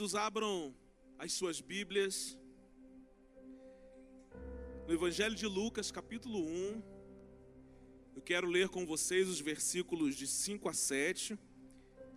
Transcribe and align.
queridos, 0.00 0.14
abram 0.14 0.74
as 1.18 1.30
suas 1.30 1.60
Bíblias 1.60 2.38
no 4.86 4.94
Evangelho 4.94 5.34
de 5.34 5.46
Lucas, 5.46 5.90
capítulo 5.90 6.38
1. 6.40 6.82
Eu 8.16 8.22
quero 8.22 8.46
ler 8.46 8.70
com 8.70 8.86
vocês 8.86 9.28
os 9.28 9.40
versículos 9.40 10.16
de 10.16 10.26
5 10.26 10.70
a 10.70 10.72
7 10.72 11.38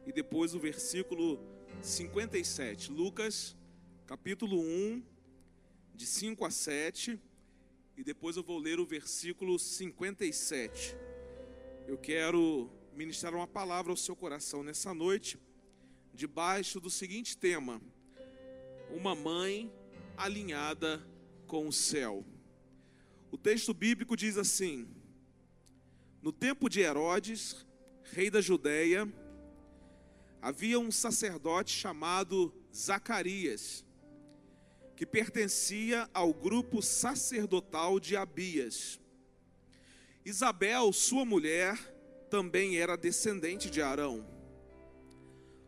e 0.07 0.13
depois 0.13 0.53
o 0.53 0.59
versículo 0.59 1.37
57. 1.81 2.89
Lucas, 2.89 3.53
capítulo 4.05 4.61
1, 4.61 5.03
de 5.93 6.05
5 6.05 6.45
a 6.45 6.51
7, 6.51 7.19
e 7.97 8.03
depois 8.03 8.37
eu 8.37 8.43
vou 8.43 8.59
ler 8.59 8.79
o 8.79 8.85
versículo 8.85 9.59
57. 9.59 10.95
Eu 11.85 11.97
quero 11.97 12.71
ministrar 12.93 13.35
uma 13.35 13.47
palavra 13.47 13.91
ao 13.91 13.97
seu 13.97 14.15
coração 14.15 14.63
nessa 14.63 14.93
noite, 14.93 15.37
debaixo 16.13 16.79
do 16.79 16.89
seguinte 16.89 17.37
tema: 17.37 17.81
Uma 18.89 19.15
mãe 19.15 19.73
alinhada 20.15 21.05
com 21.47 21.67
o 21.67 21.73
céu. 21.73 22.25
O 23.31 23.37
texto 23.37 23.73
bíblico 23.73 24.15
diz 24.15 24.37
assim: 24.37 24.87
No 26.21 26.31
tempo 26.31 26.69
de 26.69 26.81
Herodes, 26.81 27.65
rei 28.03 28.29
da 28.29 28.41
Judéia, 28.41 29.11
havia 30.41 30.79
um 30.79 30.91
sacerdote 30.91 31.71
chamado 31.71 32.53
Zacarias, 32.73 33.83
que 34.95 35.05
pertencia 35.05 36.09
ao 36.13 36.33
grupo 36.33 36.81
sacerdotal 36.81 37.99
de 37.99 38.15
Abias. 38.15 38.99
Isabel, 40.25 40.93
sua 40.93 41.25
mulher, 41.25 41.77
também 42.29 42.77
era 42.77 42.95
descendente 42.95 43.69
de 43.69 43.81
Arão. 43.81 44.25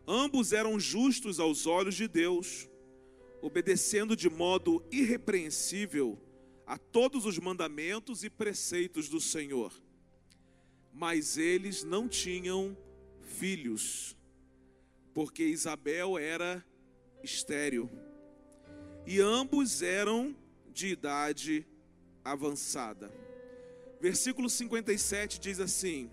Ambos 0.06 0.52
eram 0.52 0.78
justos 0.78 1.40
aos 1.40 1.66
olhos 1.66 1.94
de 1.94 2.06
Deus, 2.06 2.68
obedecendo 3.42 4.14
de 4.14 4.30
modo 4.30 4.84
irrepreensível 4.90 6.18
a 6.64 6.78
todos 6.78 7.26
os 7.26 7.38
mandamentos 7.38 8.22
e 8.22 8.30
preceitos 8.30 9.08
do 9.08 9.20
Senhor. 9.20 9.72
Mas 10.92 11.36
eles 11.36 11.82
não 11.82 12.08
tinham 12.08 12.76
filhos, 13.20 14.16
porque 15.12 15.44
Isabel 15.44 16.16
era 16.16 16.64
estéril, 17.22 17.90
e 19.06 19.20
ambos 19.20 19.82
eram 19.82 20.36
de 20.72 20.88
idade 20.88 21.66
avançada. 22.24 23.12
Versículo 24.00 24.48
57 24.48 25.40
diz 25.40 25.60
assim: 25.60 26.10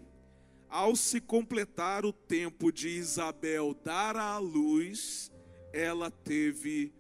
ao 0.74 0.96
se 0.96 1.22
completar 1.22 2.04
o 2.04 2.12
tempo 2.12 2.72
de 2.72 2.90
Isabel 2.90 3.76
dar 3.76 4.18
à 4.18 4.40
luz, 4.40 5.32
ela 5.72 6.10
teve 6.10 6.92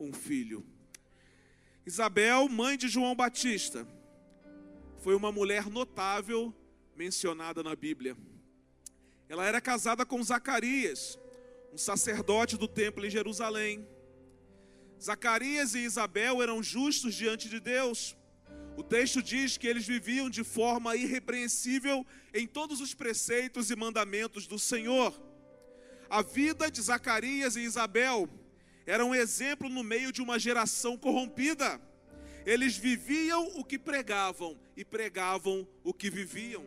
um 0.00 0.12
filho. 0.12 0.66
Isabel, 1.86 2.48
mãe 2.48 2.76
de 2.76 2.88
João 2.88 3.14
Batista, 3.14 3.86
foi 4.98 5.14
uma 5.14 5.30
mulher 5.30 5.70
notável 5.70 6.52
mencionada 6.96 7.62
na 7.62 7.76
Bíblia. 7.76 8.16
Ela 9.28 9.46
era 9.46 9.60
casada 9.60 10.04
com 10.04 10.20
Zacarias, 10.20 11.16
um 11.72 11.78
sacerdote 11.78 12.56
do 12.56 12.66
templo 12.66 13.06
em 13.06 13.10
Jerusalém. 13.10 13.86
Zacarias 15.00 15.76
e 15.76 15.84
Isabel 15.84 16.42
eram 16.42 16.60
justos 16.60 17.14
diante 17.14 17.48
de 17.48 17.60
Deus 17.60 18.16
o 18.80 18.82
texto 18.82 19.22
diz 19.22 19.58
que 19.58 19.66
eles 19.66 19.86
viviam 19.86 20.30
de 20.30 20.42
forma 20.42 20.96
irrepreensível 20.96 22.04
em 22.32 22.46
todos 22.46 22.80
os 22.80 22.94
preceitos 22.94 23.70
e 23.70 23.76
mandamentos 23.76 24.46
do 24.46 24.58
Senhor. 24.58 25.14
A 26.08 26.22
vida 26.22 26.70
de 26.70 26.80
Zacarias 26.80 27.56
e 27.56 27.60
Isabel 27.60 28.26
era 28.86 29.04
um 29.04 29.14
exemplo 29.14 29.68
no 29.68 29.84
meio 29.84 30.10
de 30.10 30.22
uma 30.22 30.38
geração 30.38 30.96
corrompida. 30.96 31.78
Eles 32.46 32.74
viviam 32.74 33.48
o 33.58 33.62
que 33.62 33.78
pregavam 33.78 34.58
e 34.74 34.82
pregavam 34.82 35.68
o 35.84 35.92
que 35.92 36.08
viviam. 36.08 36.64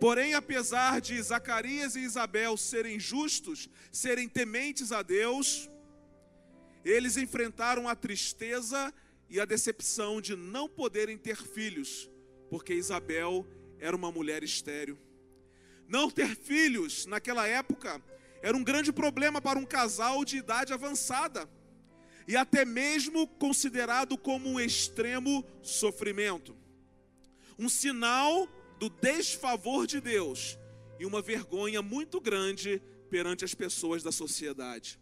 Porém, 0.00 0.34
apesar 0.34 1.00
de 1.00 1.22
Zacarias 1.22 1.94
e 1.94 2.00
Isabel 2.00 2.56
serem 2.56 2.98
justos, 2.98 3.68
serem 3.92 4.28
tementes 4.28 4.90
a 4.90 5.02
Deus, 5.02 5.70
eles 6.84 7.16
enfrentaram 7.16 7.88
a 7.88 7.94
tristeza 7.94 8.92
e 9.28 9.40
a 9.40 9.44
decepção 9.44 10.20
de 10.20 10.34
não 10.34 10.68
poderem 10.68 11.18
ter 11.18 11.36
filhos, 11.36 12.08
porque 12.48 12.74
Isabel 12.74 13.46
era 13.78 13.94
uma 13.94 14.10
mulher 14.10 14.42
estéril. 14.42 14.98
Não 15.86 16.10
ter 16.10 16.34
filhos 16.36 17.06
naquela 17.06 17.46
época 17.46 18.02
era 18.42 18.56
um 18.56 18.64
grande 18.64 18.92
problema 18.92 19.40
para 19.40 19.58
um 19.58 19.64
casal 19.64 20.24
de 20.24 20.36
idade 20.36 20.72
avançada 20.72 21.48
e 22.26 22.36
até 22.36 22.64
mesmo 22.64 23.26
considerado 23.26 24.16
como 24.18 24.50
um 24.50 24.60
extremo 24.60 25.44
sofrimento. 25.62 26.54
Um 27.58 27.68
sinal 27.68 28.46
do 28.78 28.88
desfavor 28.88 29.86
de 29.86 30.00
Deus 30.00 30.58
e 31.00 31.06
uma 31.06 31.22
vergonha 31.22 31.80
muito 31.80 32.20
grande 32.20 32.82
perante 33.10 33.44
as 33.44 33.54
pessoas 33.54 34.02
da 34.02 34.12
sociedade. 34.12 35.00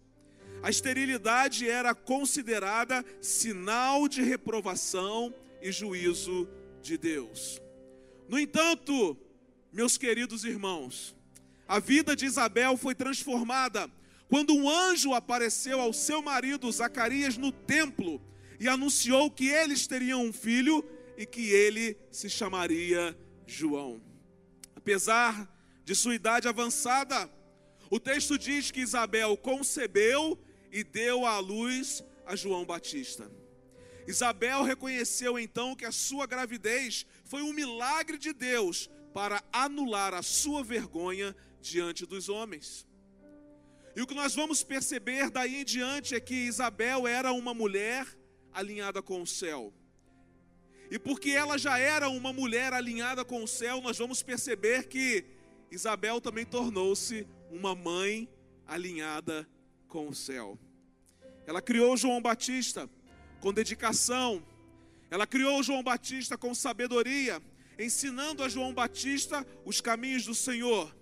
A 0.62 0.70
esterilidade 0.70 1.68
era 1.68 1.94
considerada 1.94 3.04
sinal 3.20 4.08
de 4.08 4.22
reprovação 4.22 5.34
e 5.62 5.70
juízo 5.70 6.48
de 6.82 6.96
Deus. 6.96 7.60
No 8.28 8.38
entanto, 8.38 9.16
meus 9.72 9.96
queridos 9.96 10.44
irmãos, 10.44 11.14
a 11.68 11.78
vida 11.78 12.16
de 12.16 12.26
Isabel 12.26 12.76
foi 12.76 12.94
transformada 12.94 13.90
quando 14.28 14.54
um 14.54 14.68
anjo 14.68 15.14
apareceu 15.14 15.80
ao 15.80 15.92
seu 15.92 16.20
marido 16.20 16.70
Zacarias 16.70 17.36
no 17.36 17.52
templo 17.52 18.20
e 18.58 18.68
anunciou 18.68 19.30
que 19.30 19.48
eles 19.48 19.86
teriam 19.86 20.24
um 20.24 20.32
filho 20.32 20.84
e 21.16 21.24
que 21.24 21.50
ele 21.50 21.96
se 22.10 22.28
chamaria 22.28 23.16
João. 23.46 24.00
Apesar 24.74 25.48
de 25.84 25.94
sua 25.94 26.14
idade 26.14 26.48
avançada, 26.48 27.30
o 27.90 28.00
texto 28.00 28.36
diz 28.36 28.70
que 28.70 28.80
Isabel 28.80 29.36
concebeu 29.36 30.38
e 30.72 30.82
deu 30.84 31.24
à 31.24 31.38
luz 31.38 32.02
a 32.24 32.34
João 32.36 32.64
Batista. 32.64 33.30
Isabel 34.06 34.62
reconheceu 34.62 35.38
então 35.38 35.74
que 35.74 35.84
a 35.84 35.92
sua 35.92 36.26
gravidez 36.26 37.04
foi 37.24 37.42
um 37.42 37.52
milagre 37.52 38.18
de 38.18 38.32
Deus 38.32 38.88
para 39.12 39.42
anular 39.52 40.14
a 40.14 40.22
sua 40.22 40.62
vergonha 40.62 41.34
diante 41.60 42.06
dos 42.06 42.28
homens. 42.28 42.86
E 43.96 44.02
o 44.02 44.06
que 44.06 44.14
nós 44.14 44.34
vamos 44.34 44.62
perceber 44.62 45.30
daí 45.30 45.62
em 45.62 45.64
diante 45.64 46.14
é 46.14 46.20
que 46.20 46.34
Isabel 46.34 47.06
era 47.06 47.32
uma 47.32 47.54
mulher 47.54 48.06
alinhada 48.52 49.02
com 49.02 49.22
o 49.22 49.26
céu. 49.26 49.72
E 50.90 50.98
porque 50.98 51.30
ela 51.30 51.58
já 51.58 51.78
era 51.78 52.08
uma 52.08 52.32
mulher 52.32 52.72
alinhada 52.72 53.24
com 53.24 53.42
o 53.42 53.48
céu, 53.48 53.80
nós 53.80 53.98
vamos 53.98 54.22
perceber 54.22 54.86
que 54.86 55.24
Isabel 55.70 56.20
também 56.20 56.44
tornou-se 56.44 57.26
uma 57.50 57.74
mãe 57.74 58.28
alinhada 58.66 59.48
com 59.96 60.08
o 60.08 60.14
céu. 60.14 60.58
Ela 61.46 61.62
criou 61.62 61.96
João 61.96 62.20
Batista 62.20 62.86
com 63.40 63.50
dedicação. 63.50 64.44
Ela 65.10 65.26
criou 65.26 65.62
João 65.62 65.82
Batista 65.82 66.36
com 66.36 66.54
sabedoria, 66.54 67.40
ensinando 67.78 68.44
a 68.44 68.48
João 68.50 68.74
Batista 68.74 69.46
os 69.64 69.80
caminhos 69.80 70.26
do 70.26 70.34
Senhor. 70.34 70.94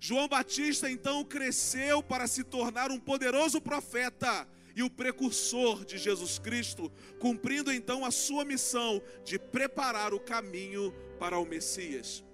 João 0.00 0.28
Batista 0.28 0.90
então 0.90 1.22
cresceu 1.22 2.02
para 2.02 2.26
se 2.26 2.42
tornar 2.42 2.90
um 2.90 2.98
poderoso 2.98 3.60
profeta 3.60 4.48
e 4.74 4.82
o 4.82 4.88
precursor 4.88 5.84
de 5.84 5.98
Jesus 5.98 6.38
Cristo, 6.38 6.90
cumprindo 7.18 7.70
então 7.70 8.02
a 8.02 8.10
sua 8.10 8.46
missão 8.46 9.02
de 9.26 9.38
preparar 9.38 10.14
o 10.14 10.18
caminho 10.18 10.90
para 11.18 11.36
o 11.38 11.44
Messias. 11.44 12.24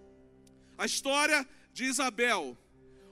A 0.78 0.86
história 0.86 1.44
de 1.72 1.86
Isabel 1.86 2.56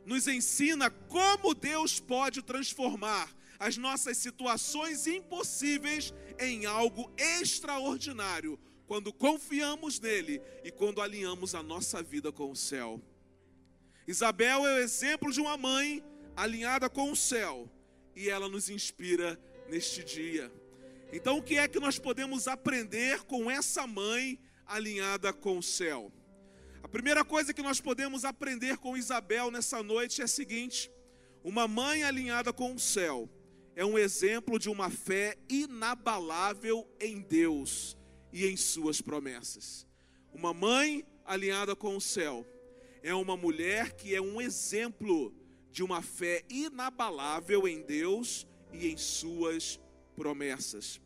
nos 0.07 0.29
ensina 0.29 0.89
como 0.89 1.53
Deus 1.53 1.99
pode 1.99 2.41
transformar 2.41 3.29
as 3.59 3.77
nossas 3.77 4.17
situações 4.17 5.07
impossíveis 5.07 6.15
em 6.39 6.65
algo 6.65 7.11
extraordinário, 7.17 8.59
quando 8.87 9.13
confiamos 9.13 9.99
nele 9.99 10.41
e 10.63 10.71
quando 10.71 11.03
alinhamos 11.03 11.57
a 11.57 11.63
nossa 11.63 12.03
vida 12.03 12.31
com 12.31 12.53
o 12.53 12.57
céu. 12.57 13.03
Isabel 14.07 14.65
é 14.65 14.77
o 14.77 14.79
exemplo 14.79 15.33
de 15.33 15.41
uma 15.41 15.57
mãe 15.57 16.05
alinhada 16.37 16.89
com 16.89 17.11
o 17.11 17.17
céu 17.17 17.69
e 18.15 18.31
ela 18.31 18.49
nos 18.49 18.71
inspira 18.71 19.41
neste 19.69 20.05
dia. 20.05 20.53
Então, 21.13 21.39
o 21.39 21.43
que 21.43 21.57
é 21.57 21.67
que 21.67 21.81
nós 21.81 21.99
podemos 21.99 22.47
aprender 22.47 23.25
com 23.25 23.51
essa 23.51 23.87
mãe 23.87 24.39
alinhada 24.65 25.33
com 25.33 25.59
o 25.59 25.63
céu? 25.63 26.13
A 26.83 26.89
primeira 26.89 27.25
coisa 27.25 27.53
que 27.53 27.63
nós 27.63 27.81
podemos 27.81 28.25
aprender 28.25 28.79
com 28.79 28.97
Isabel 28.97 29.51
nessa 29.51 29.83
noite 29.83 30.21
é 30.21 30.25
a 30.25 30.29
seguinte: 30.29 30.91
uma 31.43 31.67
mãe 31.69 32.03
alinhada 32.03 32.53
com 32.53 32.75
o 32.75 32.79
céu 32.79 33.29
é 33.75 33.85
um 33.85 33.99
exemplo 33.99 34.59
de 34.59 34.71
uma 34.71 34.91
fé 34.91 35.37
inabalável 35.49 36.89
em 37.01 37.21
Deus 37.21 37.97
e 38.33 38.47
em 38.47 38.57
Suas 38.57 39.01
promessas. 39.01 39.87
Uma 40.33 40.55
mãe 40.55 41.05
alinhada 41.25 41.75
com 41.75 41.97
o 41.97 42.01
céu 42.01 42.47
é 43.03 43.15
uma 43.15 43.37
mulher 43.37 43.93
que 43.93 44.15
é 44.15 44.21
um 44.21 44.41
exemplo 44.41 45.35
de 45.71 45.83
uma 45.83 46.03
fé 46.03 46.43
inabalável 46.49 47.69
em 47.69 47.83
Deus 47.83 48.47
e 48.73 48.89
em 48.89 48.97
suas 48.97 49.79
promessas. 50.17 51.01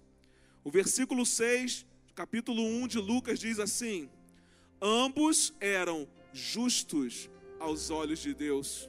O 0.63 0.71
versículo 0.71 1.27
6, 1.27 1.85
capítulo 2.15 2.63
1 2.63 2.89
de 2.89 2.99
Lucas 2.99 3.39
diz 3.39 3.59
assim: 3.59 4.09
Ambos 4.83 5.53
eram 5.61 6.09
justos 6.33 7.29
aos 7.59 7.91
olhos 7.91 8.21
de 8.21 8.33
Deus, 8.33 8.89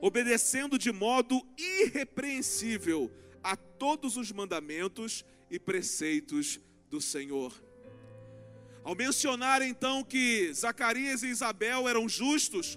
obedecendo 0.00 0.76
de 0.76 0.90
modo 0.90 1.40
irrepreensível 1.56 3.08
a 3.42 3.54
todos 3.54 4.16
os 4.16 4.32
mandamentos 4.32 5.24
e 5.48 5.58
preceitos 5.58 6.58
do 6.90 7.00
Senhor. 7.00 7.52
Ao 8.82 8.96
mencionar 8.96 9.62
então 9.62 10.02
que 10.02 10.52
Zacarias 10.52 11.22
e 11.22 11.28
Isabel 11.28 11.88
eram 11.88 12.08
justos, 12.08 12.76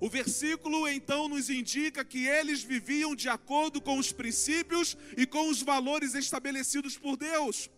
o 0.00 0.10
versículo 0.10 0.88
então 0.88 1.28
nos 1.28 1.48
indica 1.48 2.04
que 2.04 2.26
eles 2.26 2.64
viviam 2.64 3.14
de 3.14 3.28
acordo 3.28 3.80
com 3.80 3.96
os 3.96 4.10
princípios 4.10 4.96
e 5.16 5.24
com 5.24 5.48
os 5.48 5.62
valores 5.62 6.14
estabelecidos 6.14 6.98
por 6.98 7.16
Deus. 7.16 7.70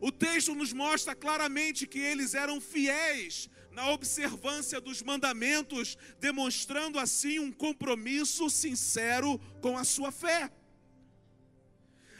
O 0.00 0.10
texto 0.10 0.54
nos 0.54 0.72
mostra 0.72 1.14
claramente 1.14 1.86
que 1.86 1.98
eles 1.98 2.34
eram 2.34 2.60
fiéis 2.60 3.50
na 3.70 3.90
observância 3.90 4.80
dos 4.80 5.02
mandamentos, 5.02 5.96
demonstrando 6.18 6.98
assim 6.98 7.38
um 7.38 7.52
compromisso 7.52 8.48
sincero 8.48 9.38
com 9.60 9.76
a 9.76 9.84
sua 9.84 10.10
fé. 10.10 10.50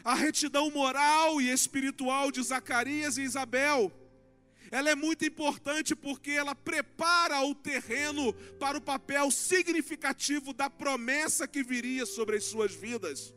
A 0.03 0.15
retidão 0.15 0.69
moral 0.71 1.41
e 1.41 1.49
espiritual 1.49 2.31
de 2.31 2.41
Zacarias 2.41 3.17
e 3.17 3.21
Isabel 3.21 3.91
ela 4.71 4.89
é 4.89 4.95
muito 4.95 5.25
importante 5.25 5.93
porque 5.93 6.31
ela 6.31 6.55
prepara 6.55 7.41
o 7.41 7.53
terreno 7.53 8.31
para 8.57 8.77
o 8.77 8.81
papel 8.81 9.29
significativo 9.29 10.53
da 10.53 10.69
promessa 10.69 11.45
que 11.45 11.61
viria 11.61 12.05
sobre 12.05 12.37
as 12.37 12.45
suas 12.45 12.73
vidas. 12.73 13.33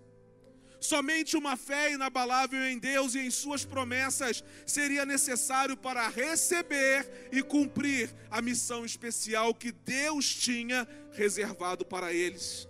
Somente 0.84 1.34
uma 1.34 1.56
fé 1.56 1.92
inabalável 1.92 2.62
em 2.66 2.78
Deus 2.78 3.14
e 3.14 3.20
em 3.20 3.30
Suas 3.30 3.64
promessas 3.64 4.44
seria 4.66 5.06
necessário 5.06 5.78
para 5.78 6.06
receber 6.08 7.28
e 7.32 7.42
cumprir 7.42 8.14
a 8.30 8.42
missão 8.42 8.84
especial 8.84 9.54
que 9.54 9.72
Deus 9.72 10.26
tinha 10.34 10.86
reservado 11.12 11.86
para 11.86 12.12
eles. 12.12 12.68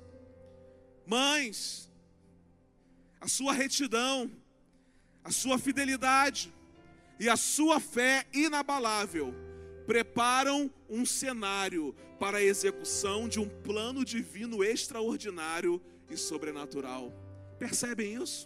Mães, 1.05 1.91
a 3.21 3.27
sua 3.27 3.53
retidão, 3.53 4.31
a 5.25 5.33
sua 5.33 5.59
fidelidade, 5.59 6.55
e 7.19 7.29
a 7.29 7.37
sua 7.37 7.81
fé 7.81 8.27
inabalável 8.33 9.35
preparam 9.89 10.73
um 10.89 11.05
cenário 11.05 11.93
para 12.21 12.39
a 12.39 12.45
execução 12.45 13.29
de 13.29 13.41
um 13.41 13.49
plano 13.49 14.05
divino 14.05 14.63
extraordinário 14.63 15.83
e 16.09 16.17
sobrenatural. 16.17 17.24
Percebem 17.65 18.23
isso? 18.23 18.41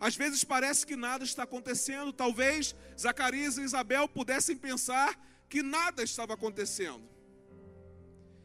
Às 0.00 0.16
vezes 0.16 0.42
parece 0.42 0.84
que 0.84 0.96
nada 0.96 1.22
está 1.24 1.44
acontecendo, 1.44 2.12
talvez 2.12 2.74
Zacarias 2.98 3.56
e 3.56 3.62
Isabel 3.62 4.08
pudessem 4.08 4.56
pensar 4.56 5.08
que 5.48 5.62
nada 5.62 6.02
estava 6.02 6.34
acontecendo. 6.34 7.08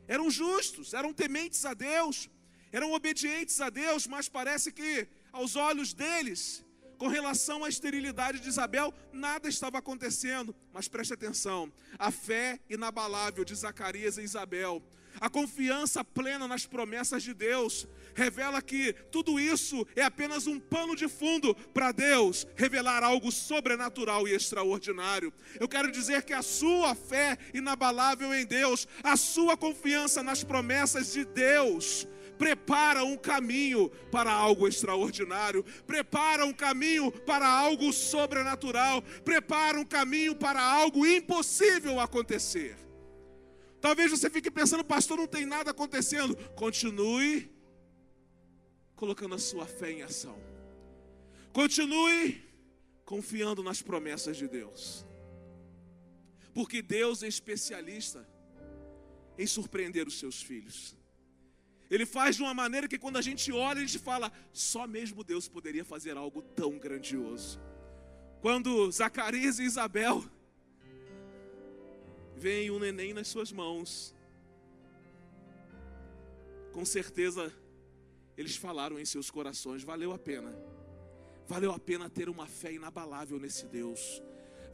Eram 0.07 0.29
justos, 0.29 0.93
eram 0.93 1.11
tementes 1.11 1.65
a 1.65 1.73
Deus, 1.73 2.29
eram 2.71 2.93
obedientes 2.93 3.59
a 3.59 3.69
Deus, 3.71 4.05
mas 4.05 4.29
parece 4.29 4.71
que 4.71 5.07
aos 5.33 5.55
olhos 5.55 5.91
deles 5.91 6.63
com 6.99 7.07
relação 7.07 7.63
à 7.63 7.67
esterilidade 7.67 8.39
de 8.39 8.47
Isabel, 8.47 8.93
nada 9.11 9.49
estava 9.49 9.79
acontecendo, 9.79 10.55
mas 10.71 10.87
preste 10.87 11.15
atenção: 11.15 11.73
a 11.97 12.11
fé 12.11 12.59
inabalável 12.69 13.43
de 13.43 13.55
Zacarias 13.55 14.19
e 14.19 14.21
Isabel, 14.21 14.83
a 15.19 15.27
confiança 15.27 16.03
plena 16.03 16.47
nas 16.47 16.67
promessas 16.67 17.23
de 17.23 17.33
Deus, 17.33 17.87
revela 18.13 18.61
que 18.61 18.93
tudo 19.11 19.39
isso 19.39 19.85
é 19.95 20.03
apenas 20.03 20.47
um 20.47 20.59
pano 20.59 20.95
de 20.95 21.07
fundo 21.07 21.55
para 21.73 21.91
Deus 21.91 22.47
revelar 22.55 23.03
algo 23.03 23.31
sobrenatural 23.31 24.27
e 24.27 24.33
extraordinário. 24.33 25.33
Eu 25.59 25.67
quero 25.67 25.91
dizer 25.91 26.23
que 26.23 26.33
a 26.33 26.41
sua 26.41 26.95
fé 26.95 27.37
inabalável 27.53 28.33
em 28.33 28.45
Deus, 28.45 28.87
a 29.03 29.15
sua 29.15 29.55
confiança 29.57 30.23
nas 30.23 30.43
promessas 30.43 31.13
de 31.13 31.25
Deus, 31.25 32.07
prepara 32.37 33.03
um 33.03 33.15
caminho 33.15 33.89
para 34.11 34.31
algo 34.31 34.67
extraordinário, 34.67 35.63
prepara 35.85 36.43
um 36.43 36.51
caminho 36.51 37.11
para 37.11 37.47
algo 37.47 37.93
sobrenatural, 37.93 39.03
prepara 39.23 39.79
um 39.79 39.85
caminho 39.85 40.35
para 40.35 40.59
algo 40.59 41.05
impossível 41.05 41.99
acontecer. 41.99 42.75
Talvez 43.79 44.11
você 44.11 44.29
fique 44.29 44.49
pensando, 44.49 44.83
pastor, 44.83 45.17
não 45.17 45.27
tem 45.27 45.45
nada 45.45 45.71
acontecendo. 45.71 46.35
Continue 46.55 47.47
colocando 49.01 49.33
a 49.33 49.39
sua 49.39 49.65
fé 49.65 49.91
em 49.91 50.03
ação. 50.03 50.37
Continue 51.51 52.39
confiando 53.03 53.63
nas 53.63 53.81
promessas 53.81 54.37
de 54.37 54.47
Deus. 54.47 55.03
Porque 56.53 56.83
Deus 56.83 57.23
é 57.23 57.27
especialista 57.27 58.21
em 59.39 59.47
surpreender 59.47 60.07
os 60.07 60.19
seus 60.19 60.39
filhos. 60.43 60.95
Ele 61.89 62.05
faz 62.05 62.35
de 62.35 62.43
uma 62.43 62.53
maneira 62.53 62.87
que 62.87 62.99
quando 62.99 63.17
a 63.17 63.23
gente 63.23 63.51
olha, 63.51 63.79
a 63.79 63.85
gente 63.85 63.97
fala, 63.97 64.31
só 64.53 64.85
mesmo 64.85 65.23
Deus 65.23 65.47
poderia 65.47 65.83
fazer 65.83 66.15
algo 66.15 66.43
tão 66.43 66.77
grandioso. 66.77 67.59
Quando 68.39 68.91
Zacarias 68.91 69.57
e 69.57 69.63
Isabel 69.63 70.23
veem 72.35 72.69
um 72.69 72.77
neném 72.77 73.13
nas 73.15 73.27
suas 73.27 73.51
mãos, 73.51 74.15
com 76.71 76.85
certeza 76.85 77.51
eles 78.41 78.55
falaram 78.55 78.99
em 78.99 79.05
seus 79.05 79.31
corações: 79.31 79.83
valeu 79.83 80.11
a 80.11 80.19
pena, 80.19 80.53
valeu 81.47 81.71
a 81.71 81.79
pena 81.79 82.09
ter 82.09 82.27
uma 82.27 82.47
fé 82.47 82.73
inabalável 82.73 83.39
nesse 83.39 83.65
Deus, 83.67 84.21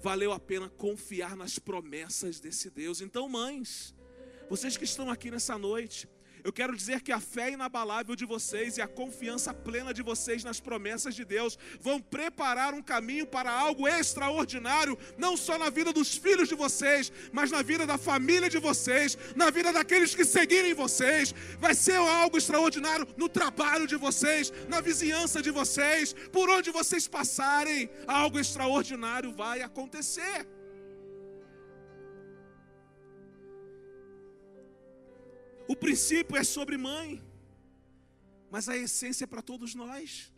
valeu 0.01 0.31
a 0.31 0.39
pena 0.39 0.69
confiar 0.69 1.35
nas 1.35 1.59
promessas 1.59 2.39
desse 2.39 2.69
Deus. 2.69 3.01
Então, 3.01 3.27
mães, 3.29 3.93
vocês 4.49 4.77
que 4.77 4.85
estão 4.85 5.09
aqui 5.09 5.29
nessa 5.29 5.57
noite, 5.57 6.09
eu 6.47 6.53
quero 6.53 6.77
dizer 6.77 7.01
que 7.01 7.11
a 7.11 7.19
fé 7.19 7.51
inabalável 7.51 8.15
de 8.15 8.25
vocês 8.25 8.77
e 8.77 8.81
a 8.81 8.87
confiança 8.87 9.53
plena 9.53 9.93
de 9.93 10.01
vocês 10.01 10.45
nas 10.45 10.61
promessas 10.61 11.13
de 11.13 11.25
Deus 11.25 11.59
vão 11.81 11.99
preparar 11.99 12.73
um 12.73 12.81
caminho 12.81 13.27
para 13.27 13.51
algo 13.51 13.85
extraordinário, 13.85 14.97
não 15.17 15.35
só 15.35 15.57
na 15.57 15.69
vida 15.69 15.91
dos 15.91 16.15
filhos 16.15 16.47
de 16.47 16.55
vocês, 16.55 17.11
mas 17.33 17.51
na 17.51 17.61
vida 17.61 17.85
da 17.85 17.97
família 17.97 18.49
de 18.49 18.59
vocês, 18.59 19.17
na 19.35 19.49
vida 19.49 19.73
daqueles 19.73 20.15
que 20.15 20.23
seguirem 20.23 20.73
vocês. 20.73 21.35
Vai 21.59 21.75
ser 21.75 21.97
algo 21.97 22.37
extraordinário 22.37 23.05
no 23.17 23.27
trabalho 23.27 23.85
de 23.85 23.97
vocês, 23.97 24.53
na 24.69 24.79
vizinhança 24.79 25.41
de 25.41 25.51
vocês, 25.51 26.13
por 26.31 26.49
onde 26.49 26.71
vocês 26.71 27.09
passarem, 27.09 27.89
algo 28.07 28.39
extraordinário 28.39 29.33
vai 29.33 29.61
acontecer. 29.63 30.47
O 35.67 35.75
princípio 35.75 36.37
é 36.37 36.43
sobre 36.43 36.77
mãe, 36.77 37.21
mas 38.49 38.69
a 38.69 38.77
essência 38.77 39.25
é 39.25 39.27
para 39.27 39.41
todos 39.41 39.75
nós. 39.75 40.31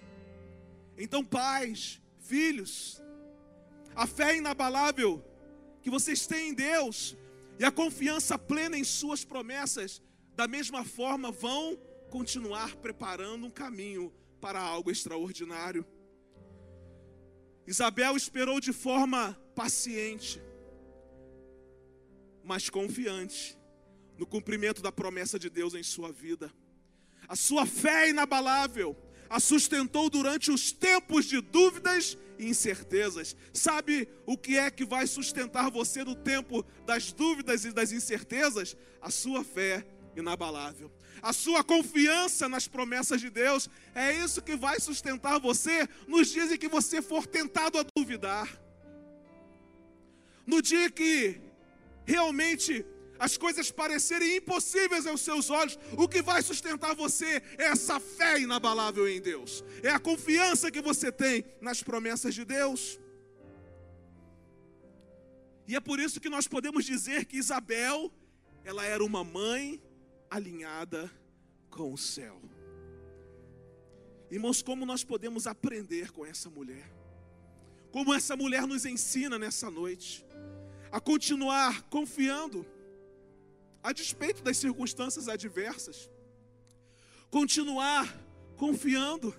Então, 0.98 1.24
pais, 1.24 2.02
filhos, 2.20 3.02
a 3.96 4.08
fé 4.08 4.38
inabalável 4.38 5.24
que 5.82 5.90
vocês 5.90 6.26
têm 6.26 6.50
em 6.50 6.54
Deus 6.54 7.16
e 7.60 7.64
a 7.64 7.72
confiança 7.72 8.38
plena 8.38 8.78
em 8.78 8.84
Suas 8.84 9.24
promessas, 9.24 10.02
da 10.36 10.48
mesma 10.48 10.84
forma 10.84 11.32
vão 11.32 11.78
continuar 12.10 12.76
preparando 12.78 13.46
um 13.46 13.52
caminho 13.52 14.12
para 14.42 14.60
algo 14.60 14.90
extraordinário. 14.90 15.86
Isabel 17.68 18.18
esperou 18.18 18.60
de 18.60 18.74
forma 18.74 19.40
paciente, 19.54 20.42
mas 22.44 22.68
confiante 22.68 23.59
no 24.20 24.26
cumprimento 24.26 24.82
da 24.82 24.92
promessa 24.92 25.40
de 25.40 25.50
Deus 25.50 25.74
em 25.74 25.82
sua 25.82 26.12
vida. 26.12 26.52
A 27.28 27.36
sua 27.36 27.66
fé 27.66 28.10
inabalável 28.10 28.96
a 29.30 29.40
sustentou 29.40 30.10
durante 30.10 30.52
os 30.52 30.72
tempos 30.72 31.26
de 31.26 31.40
dúvidas 31.40 32.18
e 32.38 32.48
incertezas. 32.48 33.36
Sabe 33.54 34.10
o 34.26 34.36
que 34.36 34.58
é 34.58 34.70
que 34.72 34.84
vai 34.84 35.06
sustentar 35.06 35.70
você 35.70 36.04
no 36.04 36.16
tempo 36.16 36.66
das 36.86 37.12
dúvidas 37.12 37.64
e 37.64 37.72
das 37.72 37.92
incertezas? 37.92 38.76
A 39.00 39.12
sua 39.12 39.44
fé 39.44 39.88
inabalável. 40.16 40.92
A 41.22 41.32
sua 41.32 41.64
confiança 41.64 42.50
nas 42.50 42.68
promessas 42.68 43.22
de 43.22 43.30
Deus 43.30 43.70
é 43.94 44.12
isso 44.14 44.42
que 44.42 44.56
vai 44.56 44.80
sustentar 44.80 45.40
você 45.40 45.88
nos 46.08 46.30
dias 46.30 46.52
em 46.52 46.58
que 46.58 46.68
você 46.68 47.02
for 47.02 47.28
tentado 47.28 47.78
a 47.78 47.86
duvidar. 47.96 48.60
No 50.46 50.62
dia 50.62 50.90
que 50.90 51.40
realmente 52.04 52.84
as 53.20 53.38
coisas 53.38 53.70
parecerem 53.70 54.38
impossíveis 54.38 55.06
aos 55.06 55.22
seus 55.22 55.50
olhos, 55.50 55.78
o 55.98 56.08
que 56.08 56.22
vai 56.22 56.42
sustentar 56.42 56.96
você 56.96 57.44
é 57.58 57.66
essa 57.66 58.00
fé 58.00 58.40
inabalável 58.40 59.08
em 59.08 59.22
Deus, 59.22 59.64
é 59.84 59.90
a 59.90 60.00
confiança 60.00 60.72
que 60.72 60.82
você 60.82 61.12
tem 61.12 61.44
nas 61.60 61.84
promessas 61.84 62.34
de 62.34 62.46
Deus. 62.46 62.98
E 65.68 65.76
é 65.76 65.80
por 65.80 66.00
isso 66.00 66.20
que 66.20 66.30
nós 66.30 66.48
podemos 66.48 66.86
dizer 66.86 67.26
que 67.26 67.38
Isabel, 67.38 68.12
ela 68.64 68.84
era 68.86 69.04
uma 69.04 69.24
mãe 69.24 69.84
alinhada 70.30 71.12
com 71.70 71.94
o 71.94 71.98
céu. 71.98 72.42
Irmãos, 74.32 74.62
como 74.62 74.86
nós 74.86 75.04
podemos 75.04 75.46
aprender 75.46 76.12
com 76.12 76.26
essa 76.26 76.50
mulher? 76.50 76.90
Como 77.92 78.14
essa 78.14 78.36
mulher 78.36 78.66
nos 78.66 78.86
ensina 78.86 79.38
nessa 79.38 79.70
noite 79.70 80.26
a 80.92 81.00
continuar 81.00 81.84
confiando, 81.84 82.66
a 83.84 83.92
despeito 83.92 84.44
das 84.44 84.58
circunstâncias 84.58 85.28
adversas, 85.28 86.10
continuar 87.30 88.06
confiando, 88.58 89.36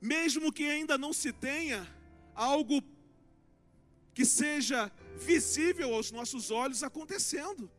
mesmo 0.00 0.52
que 0.52 0.64
ainda 0.64 0.96
não 0.96 1.12
se 1.12 1.32
tenha 1.32 1.86
algo 2.34 2.82
que 4.14 4.24
seja 4.24 4.90
visível 5.16 5.94
aos 5.94 6.10
nossos 6.10 6.50
olhos 6.50 6.82
acontecendo, 6.82 7.70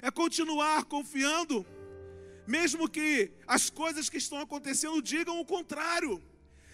é 0.00 0.10
continuar 0.10 0.84
confiando 0.84 1.66
mesmo 2.46 2.88
que 2.88 3.32
as 3.46 3.70
coisas 3.70 4.08
que 4.08 4.16
estão 4.16 4.38
acontecendo 4.38 5.00
digam 5.00 5.40
o 5.40 5.44
contrário. 5.44 6.22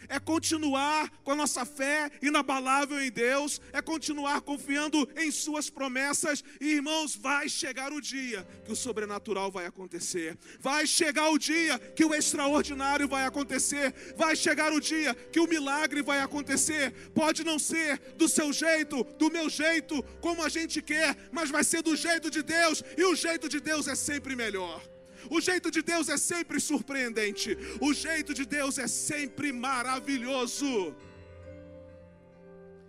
É 0.08 0.18
continuar 0.18 1.10
com 1.22 1.32
a 1.32 1.36
nossa 1.36 1.64
fé 1.64 2.10
inabalável 2.22 3.00
em 3.00 3.10
Deus, 3.10 3.60
é 3.72 3.82
continuar 3.82 4.40
confiando 4.40 5.08
em 5.16 5.30
Suas 5.30 5.68
promessas, 5.68 6.42
e 6.60 6.74
irmãos, 6.74 7.14
vai 7.14 7.48
chegar 7.48 7.92
o 7.92 8.00
dia 8.00 8.46
que 8.64 8.72
o 8.72 8.76
sobrenatural 8.76 9.50
vai 9.50 9.66
acontecer, 9.66 10.36
vai 10.60 10.86
chegar 10.86 11.30
o 11.30 11.38
dia 11.38 11.78
que 11.78 12.04
o 12.04 12.14
extraordinário 12.14 13.06
vai 13.06 13.24
acontecer, 13.24 13.94
vai 14.16 14.34
chegar 14.34 14.72
o 14.72 14.80
dia 14.80 15.14
que 15.14 15.40
o 15.40 15.46
milagre 15.46 16.02
vai 16.02 16.20
acontecer. 16.20 16.92
Pode 17.14 17.44
não 17.44 17.58
ser 17.58 17.98
do 18.16 18.28
seu 18.28 18.52
jeito, 18.52 19.04
do 19.18 19.30
meu 19.30 19.48
jeito, 19.48 20.02
como 20.20 20.42
a 20.42 20.48
gente 20.48 20.80
quer, 20.80 21.16
mas 21.30 21.50
vai 21.50 21.64
ser 21.64 21.82
do 21.82 21.94
jeito 21.94 22.30
de 22.30 22.42
Deus, 22.42 22.82
e 22.96 23.04
o 23.04 23.14
jeito 23.14 23.48
de 23.48 23.60
Deus 23.60 23.86
é 23.86 23.94
sempre 23.94 24.34
melhor. 24.34 24.82
O 25.30 25.40
jeito 25.40 25.70
de 25.70 25.82
Deus 25.82 26.08
é 26.08 26.16
sempre 26.16 26.60
surpreendente. 26.60 27.56
O 27.80 27.92
jeito 27.92 28.32
de 28.32 28.44
Deus 28.44 28.78
é 28.78 28.86
sempre 28.86 29.52
maravilhoso. 29.52 30.94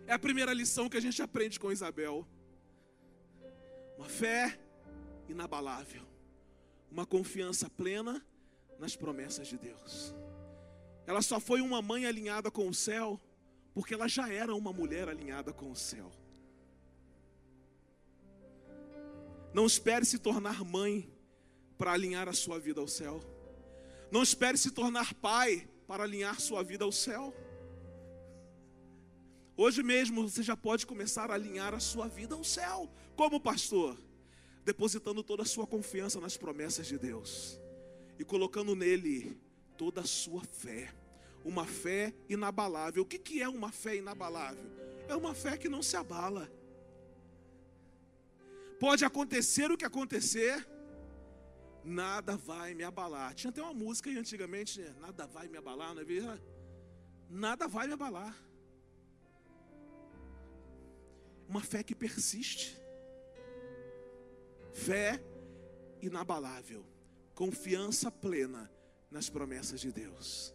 É 0.06 0.14
a 0.14 0.20
primeira 0.20 0.54
lição 0.54 0.90
que 0.90 0.98
a 0.98 1.02
gente 1.02 1.22
aprende 1.22 1.60
com 1.60 1.72
Isabel. 1.72 2.28
Uma 3.98 4.10
fé 4.10 4.60
inabalável. 5.28 6.04
Uma 6.92 7.06
confiança 7.06 7.70
plena 7.70 8.26
nas 8.80 8.96
promessas 8.96 9.48
de 9.48 9.58
Deus. 9.58 10.14
Ela 11.06 11.22
só 11.22 11.40
foi 11.40 11.62
uma 11.62 11.82
mãe 11.82 12.06
alinhada 12.06 12.50
com 12.52 12.68
o 12.68 12.74
céu, 12.74 13.20
porque 13.74 13.94
ela 13.94 14.08
já 14.08 14.32
era 14.32 14.54
uma 14.56 14.72
mulher 14.72 15.10
alinhada 15.10 15.52
com 15.52 15.72
o 15.72 15.76
céu. 15.76 16.12
Não 19.54 19.66
espere 19.66 20.06
se 20.06 20.20
tornar 20.20 20.64
mãe 20.64 21.12
para 21.80 21.94
alinhar 21.94 22.28
a 22.28 22.34
sua 22.34 22.60
vida 22.60 22.82
ao 22.82 22.90
céu. 22.90 23.22
Não 24.12 24.22
espere 24.22 24.58
se 24.58 24.70
tornar 24.70 25.14
pai 25.14 25.66
para 25.88 26.04
alinhar 26.04 26.38
sua 26.42 26.62
vida 26.62 26.84
ao 26.84 26.92
céu. 26.92 27.34
Hoje 29.56 29.82
mesmo 29.82 30.28
você 30.28 30.44
já 30.44 30.58
pode 30.58 30.86
começar 30.86 31.32
a 31.32 31.36
alinhar 31.36 31.74
a 31.74 31.80
sua 31.80 32.08
vida 32.10 32.36
ao 32.36 32.44
céu, 32.44 32.92
como 33.16 33.40
pastor, 33.40 33.98
depositando 34.66 35.24
toda 35.24 35.44
a 35.44 35.46
sua 35.46 35.66
confiança 35.66 36.20
nas 36.20 36.36
promessas 36.36 36.86
de 36.86 36.98
Deus 36.98 37.58
e 38.20 38.26
colocando 38.26 38.76
nele 38.76 39.40
toda 39.78 40.02
a 40.02 40.06
sua 40.06 40.44
fé, 40.44 40.94
uma 41.46 41.66
fé 41.66 42.14
inabalável. 42.28 43.04
O 43.04 43.06
que, 43.06 43.18
que 43.18 43.42
é 43.42 43.48
uma 43.48 43.72
fé 43.72 43.96
inabalável? 43.96 44.70
É 45.08 45.16
uma 45.16 45.34
fé 45.34 45.58
que 45.58 45.70
não 45.70 45.82
se 45.82 45.96
abala. 45.96 46.52
Pode 48.82 49.06
acontecer 49.06 49.72
o 49.72 49.78
que 49.78 49.86
acontecer, 49.86 50.68
nada 51.84 52.38
vai 52.38 52.74
me 52.74 52.84
abalar. 52.84 53.34
Tinha 53.34 53.50
até 53.50 53.62
uma 53.62 53.74
música 53.74 54.10
aí 54.10 54.18
antigamente, 54.18 54.80
né? 54.80 54.94
nada 55.00 55.26
vai 55.28 55.48
me 55.48 55.58
abalar, 55.58 55.94
não 55.94 56.02
é 56.02 56.06
verdade? 56.06 56.42
Nada 57.30 57.68
vai 57.68 57.88
me 57.88 57.94
abalar. 57.94 58.36
Uma 61.48 61.62
fé 61.62 61.84
que 61.84 61.96
persiste. 61.96 62.80
Fé 64.74 65.22
inabalável. 66.02 66.86
Confiança 67.34 68.12
plena 68.12 68.72
nas 69.10 69.30
promessas 69.30 69.80
de 69.80 69.92
Deus. 69.92 70.54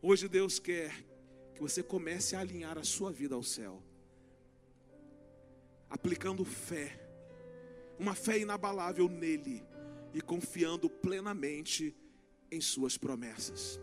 Hoje 0.00 0.28
Deus 0.28 0.58
quer 0.58 1.04
que 1.54 1.60
você 1.60 1.82
comece 1.82 2.36
a 2.36 2.40
alinhar 2.40 2.78
a 2.78 2.84
sua 2.84 3.10
vida 3.10 3.34
ao 3.34 3.42
céu. 3.42 3.82
Aplicando 5.90 6.44
fé. 6.44 7.00
Uma 7.98 8.14
fé 8.14 8.38
inabalável 8.38 9.08
nele 9.08 9.66
e 10.14 10.20
confiando 10.20 10.88
plenamente 10.88 11.94
em 12.50 12.60
Suas 12.60 12.96
promessas. 12.96 13.80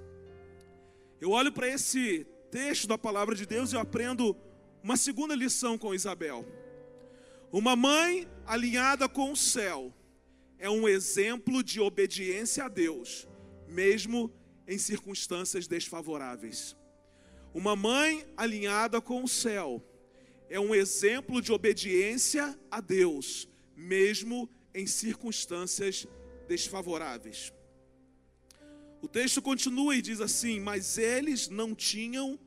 Eu 1.19 1.31
olho 1.31 1.51
para 1.51 1.67
esse 1.67 2.25
texto 2.51 2.87
da 2.87 2.97
palavra 2.97 3.35
de 3.35 3.45
Deus 3.45 3.71
e 3.71 3.75
eu 3.75 3.79
aprendo 3.79 4.35
uma 4.83 4.97
segunda 4.97 5.35
lição 5.35 5.77
com 5.77 5.93
Isabel. 5.93 6.45
Uma 7.51 7.75
mãe 7.75 8.27
alinhada 8.45 9.07
com 9.07 9.31
o 9.31 9.35
céu 9.35 9.93
é 10.57 10.69
um 10.69 10.87
exemplo 10.87 11.63
de 11.63 11.79
obediência 11.79 12.65
a 12.65 12.67
Deus, 12.67 13.27
mesmo 13.67 14.31
em 14.67 14.77
circunstâncias 14.77 15.67
desfavoráveis. 15.67 16.75
Uma 17.53 17.75
mãe 17.75 18.25
alinhada 18.35 18.99
com 18.99 19.23
o 19.23 19.27
céu 19.27 19.81
é 20.49 20.59
um 20.59 20.75
exemplo 20.75 21.41
de 21.41 21.51
obediência 21.51 22.57
a 22.69 22.81
Deus, 22.81 23.47
mesmo 23.75 24.49
em 24.75 24.85
circunstâncias 24.85 26.05
desfavoráveis. 26.47 27.51
O 29.01 29.07
texto 29.07 29.41
continua 29.41 29.95
e 29.95 30.01
diz 30.01 30.19
assim: 30.19 30.59
Mas 30.59 30.97
eles 30.97 31.47
não 31.47 31.73
tinham 31.73 32.37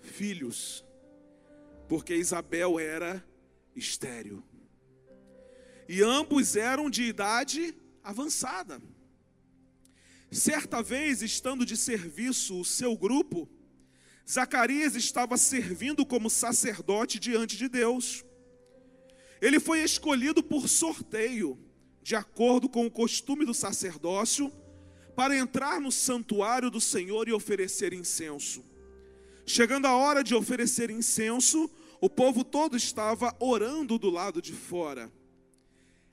filhos, 0.00 0.84
porque 1.88 2.14
Isabel 2.14 2.78
era 2.78 3.24
estéril. 3.74 4.42
E 5.88 6.02
ambos 6.02 6.56
eram 6.56 6.90
de 6.90 7.04
idade 7.04 7.74
avançada. 8.02 8.82
Certa 10.32 10.82
vez, 10.82 11.22
estando 11.22 11.64
de 11.64 11.76
serviço 11.76 12.60
o 12.60 12.64
seu 12.64 12.96
grupo, 12.96 13.48
Zacarias 14.28 14.96
estava 14.96 15.36
servindo 15.36 16.04
como 16.04 16.28
sacerdote 16.28 17.20
diante 17.20 17.56
de 17.56 17.68
Deus. 17.68 18.24
Ele 19.40 19.60
foi 19.60 19.82
escolhido 19.82 20.42
por 20.42 20.68
sorteio, 20.68 21.56
de 22.06 22.14
acordo 22.14 22.68
com 22.68 22.86
o 22.86 22.90
costume 22.90 23.44
do 23.44 23.52
sacerdócio, 23.52 24.52
para 25.16 25.36
entrar 25.36 25.80
no 25.80 25.90
santuário 25.90 26.70
do 26.70 26.80
Senhor 26.80 27.26
e 27.26 27.32
oferecer 27.32 27.92
incenso. 27.92 28.64
Chegando 29.44 29.86
a 29.86 29.96
hora 29.96 30.22
de 30.22 30.32
oferecer 30.32 30.88
incenso, 30.88 31.68
o 32.00 32.08
povo 32.08 32.44
todo 32.44 32.76
estava 32.76 33.34
orando 33.40 33.98
do 33.98 34.08
lado 34.08 34.40
de 34.40 34.52
fora. 34.52 35.12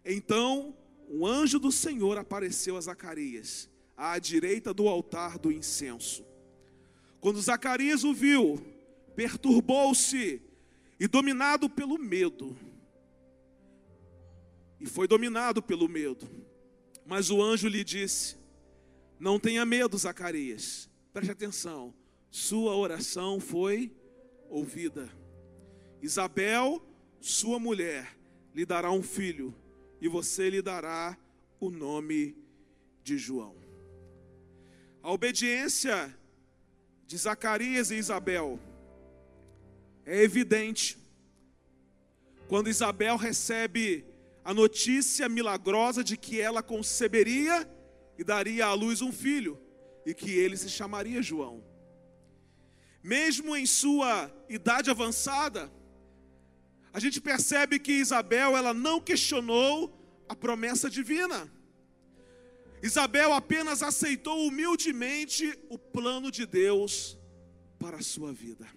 Então, 0.03 0.75
o 1.07 1.27
anjo 1.27 1.59
do 1.59 1.71
Senhor 1.71 2.17
apareceu 2.17 2.75
a 2.75 2.81
Zacarias, 2.81 3.69
à 3.95 4.17
direita 4.17 4.73
do 4.73 4.87
altar 4.87 5.37
do 5.37 5.51
incenso. 5.51 6.25
Quando 7.21 7.39
Zacarias 7.39 8.03
o 8.03 8.15
viu, 8.15 8.59
perturbou-se 9.15 10.41
e, 10.99 11.07
dominado 11.07 11.69
pelo 11.69 11.99
medo, 11.99 12.57
e 14.83 14.85
foi 14.85 15.07
dominado 15.07 15.63
pelo 15.63 15.87
medo. 15.87 16.29
Mas 17.05 17.31
o 17.31 17.41
anjo 17.41 17.69
lhe 17.69 17.85
disse: 17.85 18.35
Não 19.17 19.39
tenha 19.39 19.65
medo, 19.65 19.97
Zacarias. 19.97 20.89
Preste 21.13 21.31
atenção. 21.31 21.93
Sua 22.29 22.75
oração 22.75 23.39
foi 23.39 23.95
ouvida. 24.49 25.09
Isabel, 26.01 26.85
sua 27.21 27.57
mulher, 27.59 28.13
lhe 28.53 28.65
dará 28.65 28.91
um 28.91 29.01
filho, 29.01 29.55
e 30.01 30.09
você 30.09 30.49
lhe 30.49 30.61
dará 30.61 31.17
o 31.61 31.69
nome 31.69 32.35
de 33.01 33.17
João. 33.17 33.55
A 35.01 35.13
obediência 35.13 36.13
de 37.07 37.17
Zacarias 37.17 37.89
e 37.89 37.95
Isabel 37.95 38.59
é 40.05 40.21
evidente. 40.21 40.97
Quando 42.49 42.69
Isabel 42.69 43.15
recebe 43.15 44.12
a 44.43 44.53
notícia 44.53 45.29
milagrosa 45.29 46.03
de 46.03 46.17
que 46.17 46.39
ela 46.39 46.61
conceberia 46.61 47.69
e 48.17 48.23
daria 48.23 48.65
à 48.65 48.73
luz 48.73 49.01
um 49.01 49.11
filho, 49.11 49.59
e 50.05 50.13
que 50.13 50.31
ele 50.31 50.57
se 50.57 50.69
chamaria 50.69 51.21
João. 51.21 51.63
Mesmo 53.01 53.55
em 53.55 53.65
sua 53.65 54.31
idade 54.49 54.89
avançada, 54.89 55.71
a 56.91 56.99
gente 56.99 57.19
percebe 57.19 57.79
que 57.79 57.93
Isabel 57.93 58.55
ela 58.55 58.73
não 58.73 58.99
questionou 58.99 59.97
a 60.27 60.35
promessa 60.35 60.89
divina. 60.89 61.51
Isabel 62.81 63.33
apenas 63.33 63.81
aceitou 63.81 64.45
humildemente 64.45 65.57
o 65.69 65.77
plano 65.77 66.29
de 66.29 66.45
Deus 66.45 67.17
para 67.79 67.97
a 67.97 68.03
sua 68.03 68.31
vida. 68.33 68.67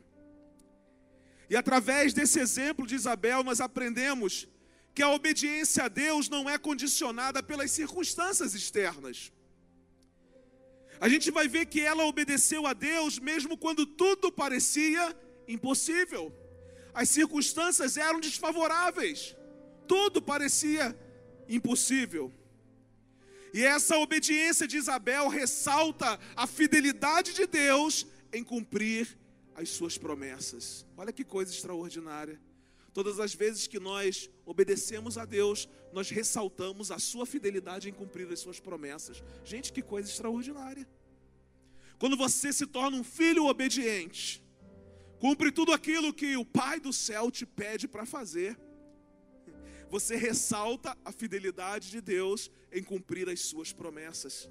E 1.50 1.56
através 1.56 2.12
desse 2.12 2.40
exemplo 2.40 2.86
de 2.86 2.94
Isabel, 2.94 3.42
nós 3.44 3.60
aprendemos 3.60 4.48
que 4.96 5.02
a 5.02 5.10
obediência 5.10 5.84
a 5.84 5.88
Deus 5.88 6.26
não 6.30 6.48
é 6.48 6.56
condicionada 6.56 7.42
pelas 7.42 7.70
circunstâncias 7.70 8.54
externas. 8.54 9.30
A 10.98 11.06
gente 11.06 11.30
vai 11.30 11.46
ver 11.46 11.66
que 11.66 11.82
ela 11.82 12.06
obedeceu 12.06 12.66
a 12.66 12.72
Deus 12.72 13.18
mesmo 13.18 13.58
quando 13.58 13.84
tudo 13.84 14.32
parecia 14.32 15.14
impossível. 15.46 16.34
As 16.94 17.10
circunstâncias 17.10 17.98
eram 17.98 18.20
desfavoráveis. 18.20 19.36
Tudo 19.86 20.22
parecia 20.22 20.98
impossível. 21.46 22.32
E 23.52 23.62
essa 23.62 23.98
obediência 23.98 24.66
de 24.66 24.78
Isabel 24.78 25.28
ressalta 25.28 26.18
a 26.34 26.46
fidelidade 26.46 27.34
de 27.34 27.46
Deus 27.46 28.06
em 28.32 28.42
cumprir 28.42 29.14
as 29.54 29.68
suas 29.68 29.98
promessas. 29.98 30.86
Olha 30.96 31.12
que 31.12 31.22
coisa 31.22 31.52
extraordinária. 31.52 32.40
Todas 32.96 33.20
as 33.20 33.34
vezes 33.34 33.66
que 33.66 33.78
nós 33.78 34.30
obedecemos 34.46 35.18
a 35.18 35.26
Deus, 35.26 35.68
nós 35.92 36.08
ressaltamos 36.08 36.90
a 36.90 36.98
sua 36.98 37.26
fidelidade 37.26 37.90
em 37.90 37.92
cumprir 37.92 38.26
as 38.32 38.40
suas 38.40 38.58
promessas. 38.58 39.22
Gente, 39.44 39.70
que 39.70 39.82
coisa 39.82 40.08
extraordinária. 40.08 40.88
Quando 41.98 42.16
você 42.16 42.50
se 42.54 42.66
torna 42.66 42.96
um 42.96 43.04
filho 43.04 43.44
obediente, 43.44 44.42
cumpre 45.18 45.52
tudo 45.52 45.74
aquilo 45.74 46.10
que 46.10 46.38
o 46.38 46.44
Pai 46.46 46.80
do 46.80 46.90
céu 46.90 47.30
te 47.30 47.44
pede 47.44 47.86
para 47.86 48.06
fazer, 48.06 48.58
você 49.90 50.16
ressalta 50.16 50.96
a 51.04 51.12
fidelidade 51.12 51.90
de 51.90 52.00
Deus 52.00 52.50
em 52.72 52.82
cumprir 52.82 53.28
as 53.28 53.40
suas 53.40 53.74
promessas. 53.74 54.48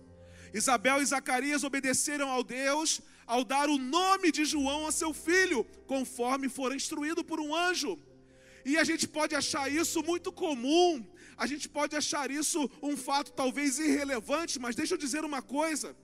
Isabel 0.53 1.01
e 1.01 1.05
Zacarias 1.07 1.63
obedeceram 1.63 2.29
ao 2.29 2.43
Deus 2.43 3.01
ao 3.25 3.43
dar 3.43 3.69
o 3.69 3.79
nome 3.79 4.31
de 4.31 4.45
João 4.45 4.85
a 4.85 4.91
seu 4.91 5.15
filho, 5.15 5.63
conforme 5.87 6.47
foram 6.47 6.75
instruídos 6.75 7.23
por 7.23 7.39
um 7.39 7.55
anjo. 7.55 7.99
E 8.65 8.77
a 8.77 8.83
gente 8.83 9.07
pode 9.07 9.35
achar 9.35 9.71
isso 9.71 10.01
muito 10.03 10.31
comum, 10.31 11.05
a 11.37 11.45
gente 11.45 11.69
pode 11.69 11.95
achar 11.95 12.31
isso 12.31 12.69
um 12.81 12.97
fato 12.97 13.31
talvez 13.31 13.77
irrelevante, 13.77 14.57
mas 14.57 14.75
deixa 14.75 14.95
eu 14.95 14.97
dizer 14.97 15.23
uma 15.23 15.41
coisa. 15.41 15.95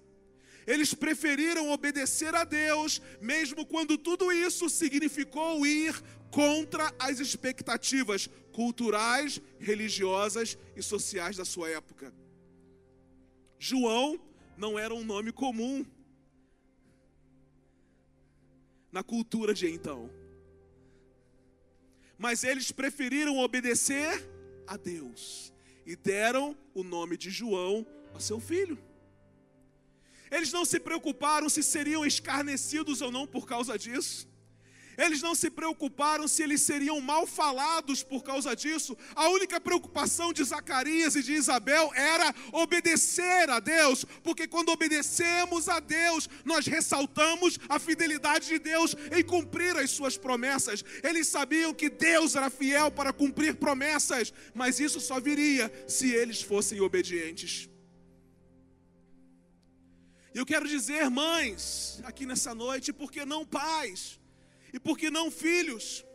Eles 0.68 0.94
preferiram 0.94 1.72
obedecer 1.72 2.36
a 2.36 2.44
Deus, 2.44 3.02
mesmo 3.20 3.66
quando 3.66 3.98
tudo 3.98 4.32
isso 4.32 4.70
significou 4.70 5.66
ir 5.66 6.00
contra 6.30 6.94
as 7.00 7.20
expectativas 7.20 8.30
culturais, 8.54 9.42
religiosas 9.60 10.56
e 10.76 10.84
sociais 10.84 11.36
da 11.36 11.44
sua 11.44 11.68
época. 11.70 12.14
João 13.58 14.22
não 14.56 14.78
era 14.78 14.94
um 14.94 15.04
nome 15.04 15.32
comum 15.32 15.84
na 18.92 19.02
cultura 19.02 19.52
de 19.52 19.68
então 19.68 20.21
mas 22.22 22.44
eles 22.44 22.72
preferiram 22.72 23.40
obedecer 23.40 24.30
a 24.68 24.78
Deus 24.78 25.52
e 25.84 25.96
deram 25.96 26.56
o 26.72 26.84
nome 26.84 27.18
de 27.18 27.32
João 27.32 27.84
a 28.14 28.20
seu 28.20 28.40
filho. 28.40 28.78
Eles 30.30 30.52
não 30.54 30.64
se 30.64 30.80
preocuparam 30.80 31.50
se 31.50 31.64
seriam 31.64 32.06
escarnecidos 32.06 33.02
ou 33.02 33.12
não 33.12 33.26
por 33.26 33.48
causa 33.48 33.76
disso. 33.76 34.30
Eles 35.04 35.20
não 35.20 35.34
se 35.34 35.50
preocuparam 35.50 36.28
se 36.28 36.44
eles 36.44 36.62
seriam 36.62 37.02
mal 37.02 37.26
falados 37.26 38.04
por 38.04 38.24
causa 38.24 38.56
disso. 38.56 38.96
A 39.16 39.30
única 39.30 39.60
preocupação 39.60 40.32
de 40.32 40.44
Zacarias 40.44 41.16
e 41.16 41.24
de 41.24 41.34
Isabel 41.34 41.92
era 41.96 42.34
obedecer 42.52 43.50
a 43.50 43.60
Deus, 43.60 44.06
porque 44.24 44.48
quando 44.48 44.70
obedecemos 44.70 45.68
a 45.68 45.80
Deus, 45.80 46.30
nós 46.46 46.68
ressaltamos 46.68 47.58
a 47.68 47.80
fidelidade 47.80 48.48
de 48.48 48.60
Deus 48.60 48.96
em 49.12 49.24
cumprir 49.24 49.76
as 49.76 49.90
suas 49.90 50.18
promessas. 50.18 50.86
Eles 51.02 51.26
sabiam 51.26 51.74
que 51.74 51.90
Deus 51.90 52.36
era 52.36 52.52
fiel 52.52 52.92
para 52.92 53.12
cumprir 53.12 53.56
promessas, 53.56 54.32
mas 54.54 54.80
isso 54.80 55.00
só 55.00 55.20
viria 55.20 55.74
se 55.88 56.12
eles 56.12 56.44
fossem 56.44 56.80
obedientes. 56.80 57.68
Eu 60.32 60.46
quero 60.46 60.68
dizer, 60.68 61.10
mães, 61.10 62.00
aqui 62.04 62.26
nessa 62.26 62.54
noite, 62.56 62.94
porque 62.94 63.26
não 63.26 63.46
pais, 63.46 64.21
e 64.74 64.80
por 64.80 64.98
que 64.98 65.10
não 65.10 65.30
filhos? 65.30 66.06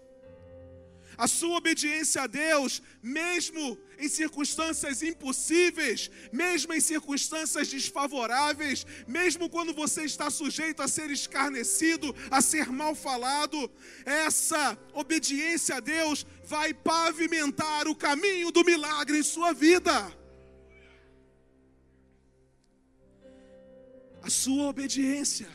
A 1.18 1.26
sua 1.26 1.56
obediência 1.56 2.22
a 2.22 2.26
Deus, 2.26 2.82
mesmo 3.02 3.78
em 3.98 4.06
circunstâncias 4.06 5.02
impossíveis, 5.02 6.10
mesmo 6.30 6.74
em 6.74 6.80
circunstâncias 6.80 7.68
desfavoráveis, 7.68 8.86
mesmo 9.08 9.48
quando 9.48 9.72
você 9.72 10.04
está 10.04 10.28
sujeito 10.28 10.82
a 10.82 10.88
ser 10.88 11.10
escarnecido, 11.10 12.14
a 12.30 12.42
ser 12.42 12.70
mal 12.70 12.94
falado, 12.94 13.70
essa 14.04 14.78
obediência 14.92 15.76
a 15.76 15.80
Deus 15.80 16.26
vai 16.44 16.74
pavimentar 16.74 17.88
o 17.88 17.96
caminho 17.96 18.52
do 18.52 18.62
milagre 18.62 19.18
em 19.18 19.22
sua 19.22 19.54
vida. 19.54 20.14
A 24.22 24.28
sua 24.28 24.64
obediência 24.68 25.48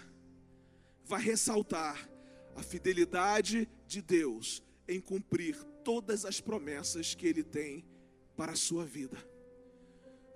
vai 1.05 1.21
ressaltar 1.21 2.10
a 2.55 2.63
fidelidade 2.63 3.67
de 3.87 4.01
Deus 4.01 4.63
em 4.87 4.99
cumprir 4.99 5.55
todas 5.83 6.25
as 6.25 6.39
promessas 6.39 7.15
que 7.15 7.25
Ele 7.25 7.43
tem 7.43 7.85
para 8.35 8.53
a 8.53 8.55
sua 8.55 8.85
vida. 8.85 9.17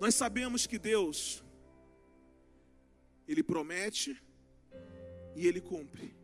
Nós 0.00 0.14
sabemos 0.14 0.66
que 0.66 0.78
Deus, 0.78 1.42
Ele 3.26 3.42
promete 3.42 4.22
e 5.34 5.46
Ele 5.46 5.60
cumpre. 5.60 6.14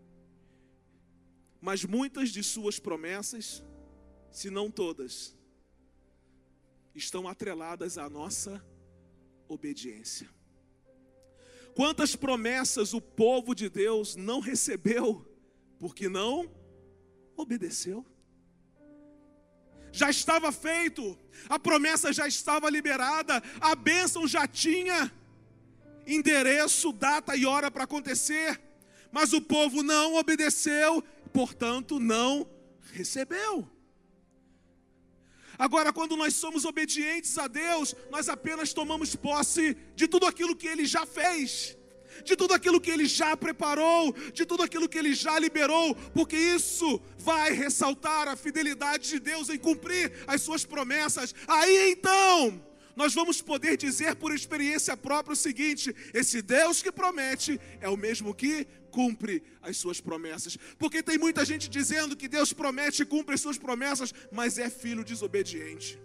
Mas 1.61 1.85
muitas 1.85 2.31
de 2.31 2.43
Suas 2.43 2.79
promessas, 2.79 3.63
se 4.31 4.51
não 4.51 4.71
todas, 4.71 5.37
estão 6.95 7.27
atreladas 7.29 7.99
à 7.99 8.09
nossa 8.09 8.65
obediência. 9.49 10.29
Quantas 11.75 12.15
promessas 12.15 12.93
o 12.93 13.01
povo 13.01 13.55
de 13.55 13.69
Deus 13.69 14.15
não 14.15 14.41
recebeu 14.41 15.32
porque 15.83 16.09
não 16.09 16.49
obedeceu. 17.37 18.07
Já 19.91 20.09
estava 20.09 20.53
feito, 20.53 21.19
a 21.49 21.59
promessa 21.59 22.13
já 22.13 22.29
estava 22.29 22.71
liberada, 22.71 23.43
a 23.61 23.75
bênção 23.75 24.25
já 24.29 24.47
tinha 24.47 25.13
endereço, 26.07 26.93
data 26.93 27.35
e 27.35 27.45
hora 27.45 27.69
para 27.69 27.83
acontecer, 27.83 28.61
mas 29.11 29.33
o 29.33 29.41
povo 29.41 29.83
não 29.83 30.15
obedeceu, 30.15 31.03
portanto 31.33 31.99
não 31.99 32.49
recebeu. 32.93 33.69
Agora, 35.59 35.93
quando 35.93 36.17
nós 36.17 36.35
somos 36.35 36.65
obedientes 36.65 37.37
a 37.39 37.49
Deus, 37.49 37.93
nós 38.09 38.29
apenas 38.29 38.73
tomamos 38.73 39.17
posse 39.17 39.77
de 39.97 40.07
tudo 40.07 40.27
aquilo 40.27 40.55
que 40.55 40.69
Ele 40.69 40.87
já 40.87 41.05
fez 41.05 41.77
de 42.25 42.37
tudo 42.37 42.55
aquilo 42.55 42.81
que 42.81 42.91
Ele 42.91 43.07
já 43.07 43.37
preparou, 43.37 44.13
de 44.33 44.45
tudo 44.45 44.63
aquilo 44.63 44.89
que 44.89 44.99
Ele 44.99 45.15
já 45.15 45.39
liberou, 45.39 45.95
porque 46.15 46.37
isso 46.37 47.01
vai 47.19 47.53
ressaltar 47.53 48.29
a 48.29 48.37
fidelidade 48.37 49.09
de 49.09 49.19
Deus 49.19 49.49
em 49.49 49.59
cumprir 49.59 50.13
as 50.27 50.43
Suas 50.43 50.65
promessas. 50.65 51.35
Aí 51.47 51.93
então, 51.93 52.63
nós 52.95 53.15
vamos 53.15 53.41
poder 53.41 53.77
dizer 53.77 54.17
por 54.17 54.35
experiência 54.35 54.97
própria 54.97 55.33
o 55.33 55.37
seguinte: 55.37 55.95
esse 56.13 56.43
Deus 56.43 56.83
que 56.83 56.93
promete 56.93 57.61
é 57.81 57.89
o 57.89 57.97
mesmo 57.97 58.35
que 58.35 58.67
cumpre 58.91 59.43
as 59.63 59.77
suas 59.79 60.01
promessas. 60.01 60.57
Porque 60.79 61.03
tem 61.03 61.17
muita 61.17 61.45
gente 61.45 61.69
dizendo 61.69 62.17
que 62.17 62.29
Deus 62.29 62.53
promete 62.53 63.03
e 63.03 63.07
cumpre 63.07 63.35
as 63.35 63.41
suas 63.41 63.59
promessas, 63.59 64.13
mas 64.31 64.59
é 64.59 64.69
filho 64.69 65.03
desobediente. 65.03 65.99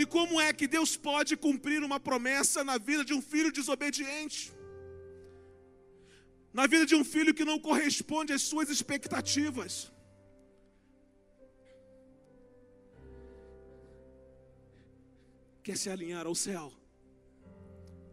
E 0.00 0.04
como 0.06 0.40
é 0.40 0.50
que 0.58 0.66
Deus 0.74 0.90
pode 1.08 1.32
cumprir 1.44 1.80
uma 1.86 1.98
promessa 2.08 2.62
na 2.68 2.76
vida 2.88 3.04
de 3.08 3.14
um 3.16 3.22
filho 3.30 3.50
desobediente? 3.58 4.40
Na 6.58 6.66
vida 6.72 6.84
de 6.90 6.94
um 6.98 7.04
filho 7.14 7.34
que 7.38 7.44
não 7.50 7.58
corresponde 7.68 8.32
às 8.32 8.42
suas 8.50 8.68
expectativas? 8.74 9.72
Quer 15.64 15.76
se 15.76 15.90
alinhar 15.94 16.26
ao 16.28 16.36
céu? 16.46 16.66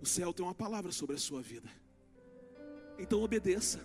O 0.01 0.07
céu 0.15 0.33
tem 0.33 0.43
uma 0.43 0.55
palavra 0.55 0.91
sobre 0.91 1.15
a 1.15 1.19
sua 1.27 1.41
vida. 1.51 1.69
Então 2.97 3.21
obedeça. 3.21 3.79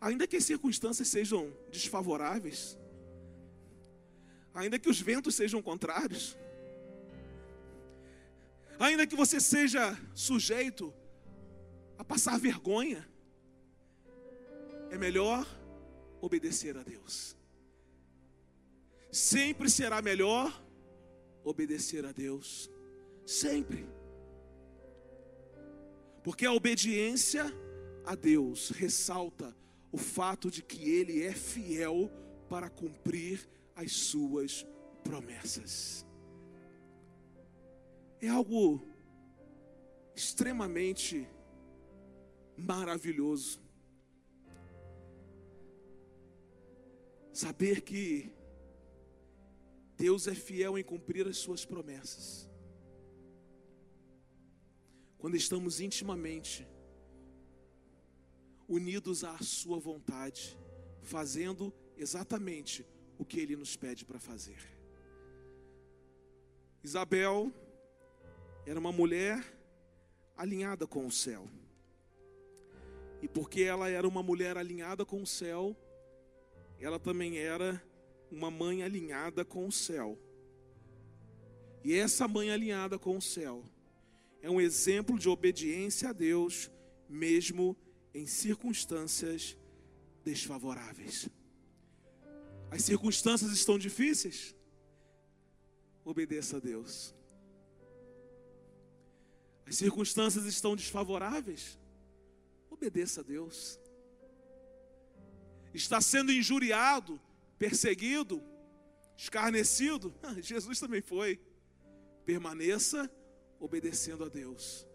Ainda 0.00 0.26
que 0.26 0.38
as 0.40 0.44
circunstâncias 0.44 1.06
sejam 1.06 1.42
desfavoráveis, 1.70 2.76
ainda 4.56 4.78
que 4.78 4.88
os 4.88 5.00
ventos 5.00 5.34
sejam 5.34 5.60
contrários, 5.60 6.36
ainda 8.78 9.06
que 9.06 9.14
você 9.14 9.38
seja 9.38 9.96
sujeito 10.14 10.92
a 11.98 12.04
passar 12.04 12.38
vergonha, 12.38 13.06
é 14.90 14.96
melhor 14.96 15.46
obedecer 16.22 16.76
a 16.76 16.82
Deus. 16.82 17.36
Sempre 19.12 19.68
será 19.68 20.00
melhor 20.00 20.64
obedecer 21.44 22.04
a 22.06 22.12
Deus. 22.12 22.70
Sempre. 23.26 23.86
Porque 26.24 26.46
a 26.46 26.52
obediência 26.52 27.44
a 28.04 28.14
Deus 28.14 28.70
ressalta 28.70 29.54
o 29.92 29.98
fato 29.98 30.50
de 30.50 30.62
que 30.62 30.90
Ele 30.90 31.22
é 31.22 31.32
fiel 31.32 32.10
para 32.48 32.68
cumprir 32.70 33.48
as 33.76 33.92
suas 33.92 34.66
promessas. 35.04 36.04
é 38.20 38.28
algo 38.28 38.82
extremamente 40.14 41.28
maravilhoso. 42.56 43.60
Saber 47.32 47.82
que 47.82 48.32
Deus 49.96 50.26
é 50.26 50.34
fiel 50.34 50.78
em 50.78 50.82
cumprir 50.82 51.28
as 51.28 51.36
suas 51.36 51.64
promessas. 51.66 52.48
Quando 55.18 55.36
estamos 55.36 55.80
intimamente 55.80 56.66
unidos 58.66 59.22
à 59.22 59.36
sua 59.38 59.78
vontade, 59.78 60.58
fazendo 61.02 61.72
exatamente 61.96 62.84
o 63.18 63.24
que 63.24 63.40
ele 63.40 63.56
nos 63.56 63.76
pede 63.76 64.04
para 64.04 64.18
fazer. 64.18 64.58
Isabel 66.82 67.52
era 68.64 68.78
uma 68.78 68.92
mulher 68.92 69.44
alinhada 70.36 70.86
com 70.86 71.06
o 71.06 71.10
céu. 71.10 71.48
E 73.22 73.28
porque 73.28 73.62
ela 73.62 73.88
era 73.88 74.06
uma 74.06 74.22
mulher 74.22 74.56
alinhada 74.56 75.04
com 75.04 75.22
o 75.22 75.26
céu, 75.26 75.76
ela 76.78 76.98
também 76.98 77.38
era 77.38 77.82
uma 78.30 78.50
mãe 78.50 78.82
alinhada 78.82 79.44
com 79.44 79.66
o 79.66 79.72
céu. 79.72 80.18
E 81.82 81.94
essa 81.94 82.28
mãe 82.28 82.50
alinhada 82.50 82.98
com 82.98 83.16
o 83.16 83.22
céu 83.22 83.64
é 84.42 84.50
um 84.50 84.60
exemplo 84.60 85.18
de 85.18 85.28
obediência 85.28 86.10
a 86.10 86.12
Deus, 86.12 86.70
mesmo 87.08 87.76
em 88.12 88.26
circunstâncias 88.26 89.56
desfavoráveis. 90.24 91.28
As 92.70 92.82
circunstâncias 92.82 93.52
estão 93.52 93.78
difíceis? 93.78 94.54
Obedeça 96.04 96.56
a 96.56 96.60
Deus. 96.60 97.14
As 99.66 99.76
circunstâncias 99.76 100.44
estão 100.44 100.76
desfavoráveis? 100.76 101.78
Obedeça 102.70 103.20
a 103.20 103.24
Deus. 103.24 103.80
Está 105.74 106.00
sendo 106.00 106.32
injuriado, 106.32 107.20
perseguido, 107.58 108.42
escarnecido? 109.16 110.14
Jesus 110.40 110.78
também 110.78 111.02
foi. 111.02 111.40
Permaneça 112.24 113.10
obedecendo 113.58 114.24
a 114.24 114.28
Deus, 114.28 114.86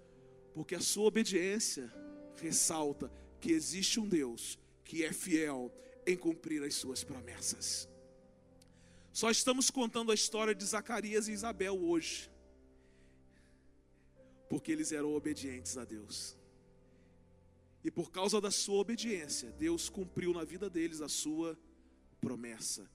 porque 0.54 0.76
a 0.76 0.80
sua 0.80 1.06
obediência 1.06 1.92
ressalta 2.38 3.12
que 3.40 3.52
existe 3.52 4.00
um 4.00 4.08
Deus 4.08 4.60
que 4.84 5.04
é 5.04 5.12
fiel 5.12 5.74
em 6.06 6.18
cumprir 6.18 6.64
as 6.64 6.76
suas 6.76 7.04
promessas. 7.04 7.88
Só 9.12 9.30
estamos 9.30 9.70
contando 9.70 10.12
a 10.12 10.16
história 10.16 10.56
de 10.56 10.64
Zacarias 10.66 11.28
e 11.28 11.34
Isabel 11.34 11.78
hoje, 11.84 12.32
porque 14.50 14.72
eles 14.72 14.92
eram 14.92 15.14
obedientes 15.14 15.78
a 15.78 15.84
Deus. 15.84 16.38
E 17.84 17.92
por 17.92 18.12
causa 18.12 18.40
da 18.40 18.52
sua 18.52 18.80
obediência, 18.80 19.52
Deus 19.52 19.90
cumpriu 19.90 20.34
na 20.34 20.44
vida 20.44 20.70
deles 20.70 21.02
a 21.02 21.10
sua 21.10 21.58
promessa. 22.22 22.90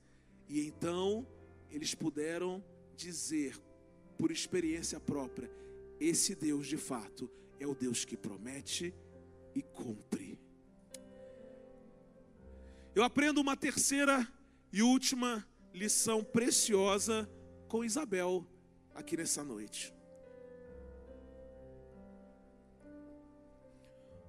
E 0.48 0.60
então 0.66 1.26
eles 1.70 1.94
puderam 1.94 2.64
dizer, 2.96 3.60
por 4.16 4.30
experiência 4.30 4.98
própria, 5.00 5.50
esse 6.00 6.34
Deus 6.34 6.66
de 6.66 6.76
fato 6.76 7.30
é 7.58 7.66
o 7.66 7.74
Deus 7.74 8.04
que 8.04 8.16
promete 8.16 8.94
e 9.54 9.62
cumpre. 9.62 10.25
Eu 12.96 13.04
aprendo 13.04 13.42
uma 13.42 13.54
terceira 13.54 14.26
e 14.72 14.82
última 14.82 15.46
lição 15.74 16.24
preciosa 16.24 17.30
com 17.68 17.84
Isabel 17.84 18.42
aqui 18.94 19.18
nessa 19.18 19.44
noite. 19.44 19.92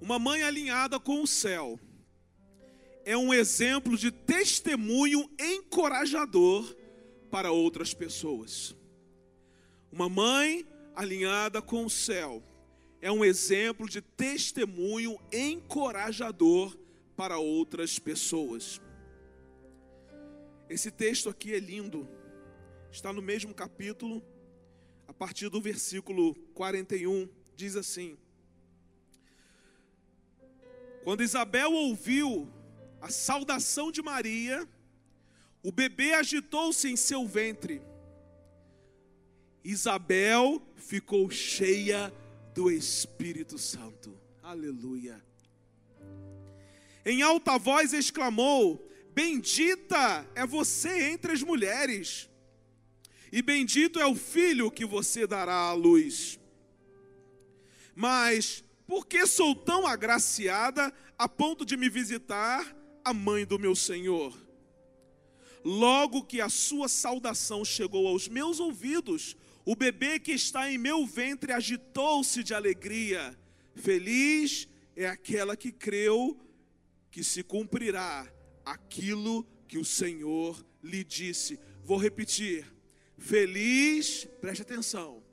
Uma 0.01 0.19
mãe 0.19 0.43
alinhada 0.43 0.99
com 0.99 1.21
o 1.21 1.25
céu 1.25 1.79
é 3.05 3.15
um 3.15 3.33
exemplo 3.33 3.97
de 3.97 4.11
testemunho 4.11 5.31
encorajador 5.39 6.75
para 7.31 7.53
outras 7.53 7.93
pessoas. 7.93 8.75
Uma 9.89 10.09
mãe 10.09 10.67
alinhada 10.93 11.61
com 11.61 11.85
o 11.85 11.89
céu 11.89 12.43
é 13.01 13.09
um 13.09 13.23
exemplo 13.23 13.87
de 13.87 14.01
testemunho 14.01 15.17
encorajador 15.31 16.77
para 17.17 17.39
outras 17.39 17.97
pessoas. 17.97 18.79
Esse 20.69 20.91
texto 20.91 21.29
aqui 21.29 21.53
é 21.53 21.59
lindo, 21.59 22.07
está 22.91 23.11
no 23.11 23.23
mesmo 23.23 23.53
capítulo, 23.55 24.23
a 25.07 25.13
partir 25.13 25.49
do 25.49 25.59
versículo 25.59 26.35
41, 26.53 27.27
diz 27.55 27.75
assim: 27.75 28.15
Quando 31.03 31.23
Isabel 31.23 31.73
ouviu 31.73 32.47
a 33.01 33.09
saudação 33.09 33.91
de 33.91 34.03
Maria, 34.03 34.69
o 35.63 35.71
bebê 35.71 36.13
agitou-se 36.13 36.87
em 36.87 36.95
seu 36.95 37.25
ventre. 37.25 37.81
Isabel 39.63 40.61
ficou 40.75 41.29
cheia 41.31 42.13
do 42.53 42.69
Espírito 42.69 43.57
Santo. 43.57 44.17
Aleluia 44.43 45.27
em 47.07 47.21
alta 47.21 47.57
voz 47.57 47.93
exclamou: 47.93 48.85
Bendita 49.13 50.29
é 50.35 50.45
você 50.45 51.03
entre 51.03 51.31
as 51.31 51.41
mulheres, 51.41 52.29
e 53.31 53.41
bendito 53.41 53.97
é 53.97 54.05
o 54.05 54.13
filho 54.13 54.69
que 54.69 54.85
você 54.85 55.25
dará 55.25 55.55
à 55.55 55.73
luz. 55.73 56.37
Mas 57.95 58.61
por 58.85 59.07
que 59.07 59.25
sou 59.25 59.55
tão 59.55 59.87
agraciada 59.87 60.93
a 61.17 61.29
ponto 61.29 61.65
de 61.65 61.77
me 61.77 61.89
visitar 61.89 62.75
a 63.05 63.13
mãe 63.13 63.45
do 63.45 63.57
meu 63.57 63.73
Senhor? 63.73 64.37
Logo 65.63 66.25
que 66.25 66.41
a 66.41 66.49
sua 66.49 66.89
saudação 66.89 67.63
chegou 67.63 68.05
aos 68.07 68.27
meus 68.27 68.59
ouvidos, 68.59 69.35
o 69.65 69.77
bebê 69.77 70.19
que 70.19 70.33
está 70.33 70.69
em 70.69 70.77
meu 70.77 71.05
ventre 71.05 71.53
agitou-se 71.53 72.43
de 72.43 72.53
alegria. 72.53 73.37
Feliz 73.75 74.67
é 74.95 75.07
aquela 75.07 75.55
que 75.55 75.71
creu 75.71 76.37
que 77.17 77.23
se 77.23 77.41
cumprirá 77.41 78.31
aquilo 78.63 79.43
que 79.67 79.79
o 79.79 79.83
Senhor 79.83 80.63
lhe 80.83 81.03
disse. 81.03 81.59
Vou 81.83 81.97
repetir. 81.97 82.63
Feliz, 83.17 84.27
preste 84.39 84.61
atenção. 84.61 85.23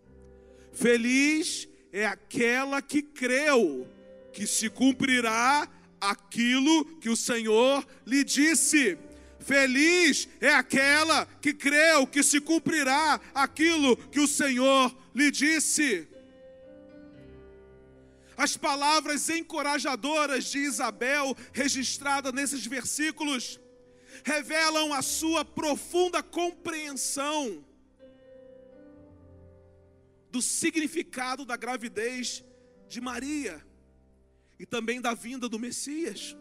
Feliz 0.73 1.69
é 1.93 2.07
aquela 2.07 2.81
que 2.81 3.03
creu 3.03 3.87
que 4.33 4.47
se 4.47 4.71
cumprirá 4.71 5.69
aquilo 6.01 6.87
que 7.01 7.11
o 7.11 7.17
Senhor 7.17 7.87
lhe 8.07 8.25
disse. 8.25 8.97
Feliz 9.39 10.27
é 10.41 10.55
aquela 10.55 11.27
que 11.43 11.53
creu 11.53 12.07
que 12.07 12.23
se 12.23 12.41
cumprirá 12.41 13.21
aquilo 13.35 13.95
que 13.95 14.21
o 14.21 14.27
Senhor 14.27 14.91
lhe 15.15 15.31
disse. 15.31 16.09
As 18.37 18.57
palavras 18.57 19.29
encorajadoras 19.29 20.45
de 20.47 20.59
Isabel, 20.59 21.37
registradas 21.53 22.33
nesses 22.33 22.67
versículos, 22.67 23.61
revelam 24.25 24.93
a 24.93 25.03
sua 25.03 25.45
profunda 25.45 26.23
compreensão 26.23 27.65
do 30.31 30.43
significado 30.43 31.45
da 31.45 31.57
gravidez 31.57 32.45
de 32.89 33.01
Maria 33.01 33.65
e 34.59 34.67
também 34.67 35.01
da 35.01 35.15
vinda 35.15 35.49
do 35.49 35.59
Messias. 35.59 36.37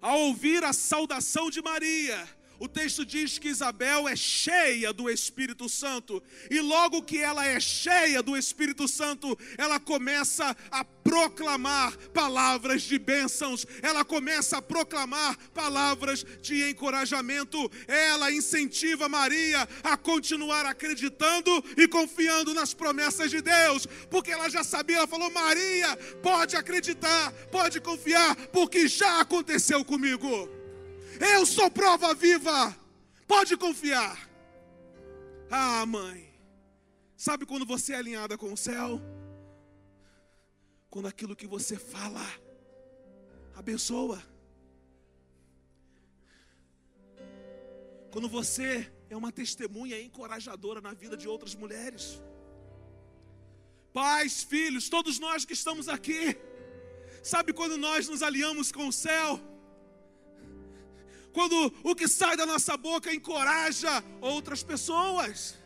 Ao 0.00 0.18
ouvir 0.20 0.64
a 0.64 0.72
saudação 0.72 1.50
de 1.50 1.60
Maria, 1.60 2.37
o 2.58 2.68
texto 2.68 3.04
diz 3.04 3.38
que 3.38 3.48
Isabel 3.48 4.08
é 4.08 4.16
cheia 4.16 4.92
do 4.92 5.08
Espírito 5.08 5.68
Santo, 5.68 6.22
e 6.50 6.60
logo 6.60 7.02
que 7.02 7.18
ela 7.18 7.46
é 7.46 7.60
cheia 7.60 8.22
do 8.22 8.36
Espírito 8.36 8.88
Santo, 8.88 9.38
ela 9.56 9.78
começa 9.78 10.56
a 10.70 10.84
proclamar 10.84 11.96
palavras 12.12 12.82
de 12.82 12.98
bênçãos, 12.98 13.66
ela 13.82 14.04
começa 14.04 14.58
a 14.58 14.62
proclamar 14.62 15.38
palavras 15.54 16.24
de 16.42 16.68
encorajamento, 16.68 17.70
ela 17.86 18.30
incentiva 18.30 19.08
Maria 19.08 19.66
a 19.82 19.96
continuar 19.96 20.66
acreditando 20.66 21.64
e 21.76 21.88
confiando 21.88 22.52
nas 22.52 22.74
promessas 22.74 23.30
de 23.30 23.40
Deus, 23.40 23.86
porque 24.10 24.30
ela 24.30 24.50
já 24.50 24.62
sabia, 24.62 24.98
ela 24.98 25.06
falou: 25.06 25.30
Maria, 25.30 25.96
pode 26.22 26.56
acreditar, 26.56 27.32
pode 27.50 27.80
confiar, 27.80 28.36
porque 28.48 28.86
já 28.86 29.20
aconteceu 29.20 29.84
comigo. 29.84 30.57
Eu 31.20 31.44
sou 31.44 31.70
prova 31.70 32.14
viva. 32.14 32.76
Pode 33.26 33.56
confiar. 33.56 34.28
Ah, 35.50 35.84
mãe. 35.86 36.28
Sabe 37.16 37.44
quando 37.44 37.66
você 37.66 37.92
é 37.92 37.96
alinhada 37.96 38.38
com 38.38 38.52
o 38.52 38.56
céu? 38.56 39.00
Quando 40.88 41.08
aquilo 41.08 41.36
que 41.36 41.46
você 41.46 41.76
fala 41.76 42.24
abençoa. 43.54 44.22
Quando 48.10 48.28
você 48.28 48.90
é 49.10 49.16
uma 49.16 49.32
testemunha 49.32 50.00
encorajadora 50.00 50.80
na 50.80 50.92
vida 50.94 51.16
de 51.16 51.28
outras 51.28 51.54
mulheres. 51.54 52.22
Pais, 53.92 54.42
filhos, 54.42 54.88
todos 54.88 55.18
nós 55.18 55.44
que 55.44 55.54
estamos 55.54 55.88
aqui, 55.88 56.36
sabe 57.22 57.52
quando 57.52 57.76
nós 57.76 58.08
nos 58.08 58.22
alinhamos 58.22 58.70
com 58.70 58.86
o 58.86 58.92
céu? 58.92 59.40
Quando 61.38 61.72
o 61.84 61.94
que 61.94 62.08
sai 62.08 62.36
da 62.36 62.44
nossa 62.44 62.76
boca 62.76 63.14
encoraja 63.14 64.02
outras 64.20 64.64
pessoas 64.64 65.56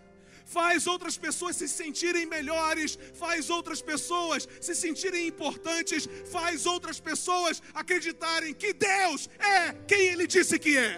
faz 0.45 0.87
outras 0.87 1.17
pessoas 1.17 1.57
se 1.57 1.67
sentirem 1.67 2.27
melhores, 2.27 2.99
faz 3.15 3.49
outras 3.49 3.81
pessoas 3.81 4.47
se 4.61 4.75
sentirem 4.75 5.27
importantes, 5.27 6.07
faz 6.31 6.67
outras 6.67 7.01
pessoas 7.01 7.63
acreditarem 7.73 8.53
que 8.53 8.75
Deus 8.75 9.31
é 9.39 9.73
quem 9.89 10.09
Ele 10.09 10.27
disse 10.27 10.59
que 10.59 10.77
é. 10.77 10.93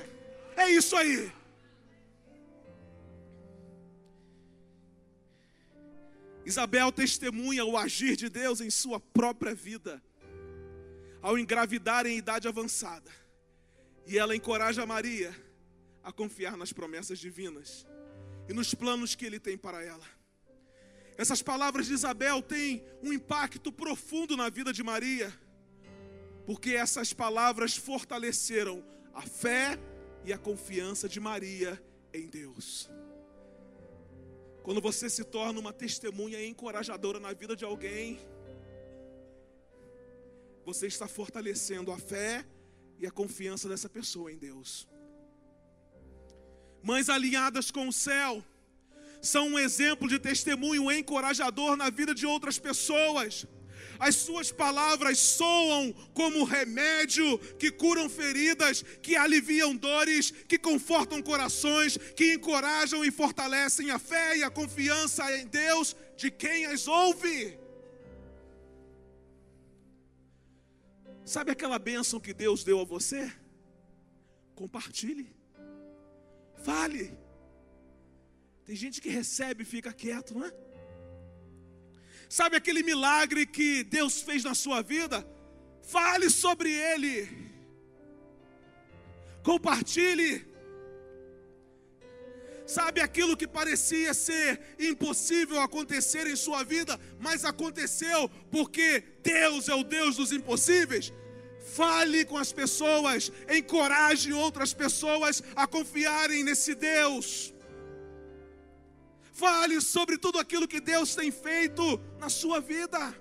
É 0.56 0.68
isso 0.70 0.96
aí. 0.96 1.32
Isabel 6.44 6.90
testemunha 6.90 7.64
o 7.64 7.78
agir 7.78 8.16
de 8.16 8.28
Deus 8.28 8.60
em 8.60 8.70
sua 8.70 8.98
própria 8.98 9.54
vida, 9.54 10.02
ao 11.22 11.38
engravidar 11.38 12.06
em 12.06 12.18
idade 12.18 12.48
avançada, 12.48 13.23
e 14.06 14.18
ela 14.18 14.36
encoraja 14.36 14.84
Maria 14.84 15.34
a 16.02 16.12
confiar 16.12 16.56
nas 16.56 16.72
promessas 16.72 17.18
divinas 17.18 17.86
e 18.48 18.52
nos 18.52 18.74
planos 18.74 19.14
que 19.14 19.24
Ele 19.24 19.40
tem 19.40 19.56
para 19.56 19.82
ela. 19.82 20.06
Essas 21.16 21.40
palavras 21.40 21.86
de 21.86 21.94
Isabel 21.94 22.42
têm 22.42 22.84
um 23.02 23.12
impacto 23.12 23.72
profundo 23.72 24.36
na 24.36 24.48
vida 24.50 24.72
de 24.72 24.82
Maria, 24.82 25.32
porque 26.44 26.72
essas 26.72 27.12
palavras 27.12 27.76
fortaleceram 27.76 28.84
a 29.12 29.22
fé 29.22 29.78
e 30.24 30.32
a 30.32 30.38
confiança 30.38 31.08
de 31.08 31.20
Maria 31.20 31.80
em 32.12 32.26
Deus. 32.26 32.90
Quando 34.62 34.80
você 34.80 35.08
se 35.08 35.22
torna 35.24 35.60
uma 35.60 35.72
testemunha 35.72 36.44
encorajadora 36.44 37.20
na 37.20 37.32
vida 37.32 37.54
de 37.54 37.64
alguém, 37.64 38.18
você 40.64 40.86
está 40.86 41.06
fortalecendo 41.06 41.92
a 41.92 41.98
fé 41.98 42.44
e 42.98 43.06
a 43.06 43.10
confiança 43.10 43.68
dessa 43.68 43.88
pessoa 43.88 44.32
em 44.32 44.36
Deus. 44.36 44.88
Mães 46.82 47.08
alinhadas 47.08 47.70
com 47.70 47.88
o 47.88 47.92
céu 47.92 48.44
são 49.22 49.48
um 49.48 49.58
exemplo 49.58 50.06
de 50.06 50.18
testemunho 50.18 50.92
encorajador 50.92 51.76
na 51.76 51.88
vida 51.88 52.14
de 52.14 52.26
outras 52.26 52.58
pessoas. 52.58 53.46
As 53.98 54.16
suas 54.16 54.52
palavras 54.52 55.18
soam 55.18 55.92
como 56.12 56.44
remédio 56.44 57.38
que 57.58 57.70
curam 57.70 58.08
feridas, 58.08 58.82
que 59.02 59.16
aliviam 59.16 59.74
dores, 59.74 60.30
que 60.30 60.58
confortam 60.58 61.22
corações, 61.22 61.96
que 61.96 62.34
encorajam 62.34 63.04
e 63.04 63.10
fortalecem 63.10 63.90
a 63.90 63.98
fé 63.98 64.38
e 64.38 64.42
a 64.42 64.50
confiança 64.50 65.24
em 65.38 65.46
Deus 65.46 65.96
de 66.16 66.30
quem 66.30 66.66
as 66.66 66.86
ouve. 66.86 67.63
Sabe 71.24 71.50
aquela 71.50 71.78
bênção 71.78 72.20
que 72.20 72.34
Deus 72.34 72.62
deu 72.62 72.80
a 72.80 72.84
você? 72.84 73.32
Compartilhe. 74.54 75.34
Fale. 76.62 77.18
Tem 78.64 78.76
gente 78.76 79.00
que 79.00 79.08
recebe 79.08 79.62
e 79.62 79.66
fica 79.66 79.92
quieto, 79.92 80.34
não 80.34 80.44
é? 80.46 80.52
Sabe 82.28 82.56
aquele 82.56 82.82
milagre 82.82 83.46
que 83.46 83.84
Deus 83.84 84.20
fez 84.20 84.44
na 84.44 84.54
sua 84.54 84.82
vida? 84.82 85.26
Fale 85.82 86.28
sobre 86.30 86.70
ele. 86.70 87.28
Compartilhe. 89.42 90.53
Sabe 92.66 93.00
aquilo 93.00 93.36
que 93.36 93.46
parecia 93.46 94.14
ser 94.14 94.60
impossível 94.78 95.60
acontecer 95.60 96.26
em 96.26 96.36
sua 96.36 96.64
vida, 96.64 96.98
mas 97.18 97.44
aconteceu 97.44 98.28
porque 98.50 99.02
Deus 99.22 99.68
é 99.68 99.74
o 99.74 99.84
Deus 99.84 100.16
dos 100.16 100.32
impossíveis? 100.32 101.12
Fale 101.74 102.24
com 102.24 102.38
as 102.38 102.52
pessoas, 102.52 103.30
encoraje 103.50 104.32
outras 104.32 104.72
pessoas 104.72 105.42
a 105.54 105.66
confiarem 105.66 106.42
nesse 106.42 106.74
Deus. 106.74 107.52
Fale 109.32 109.80
sobre 109.80 110.16
tudo 110.16 110.38
aquilo 110.38 110.68
que 110.68 110.80
Deus 110.80 111.14
tem 111.14 111.30
feito 111.30 112.00
na 112.18 112.30
sua 112.30 112.60
vida. 112.60 113.14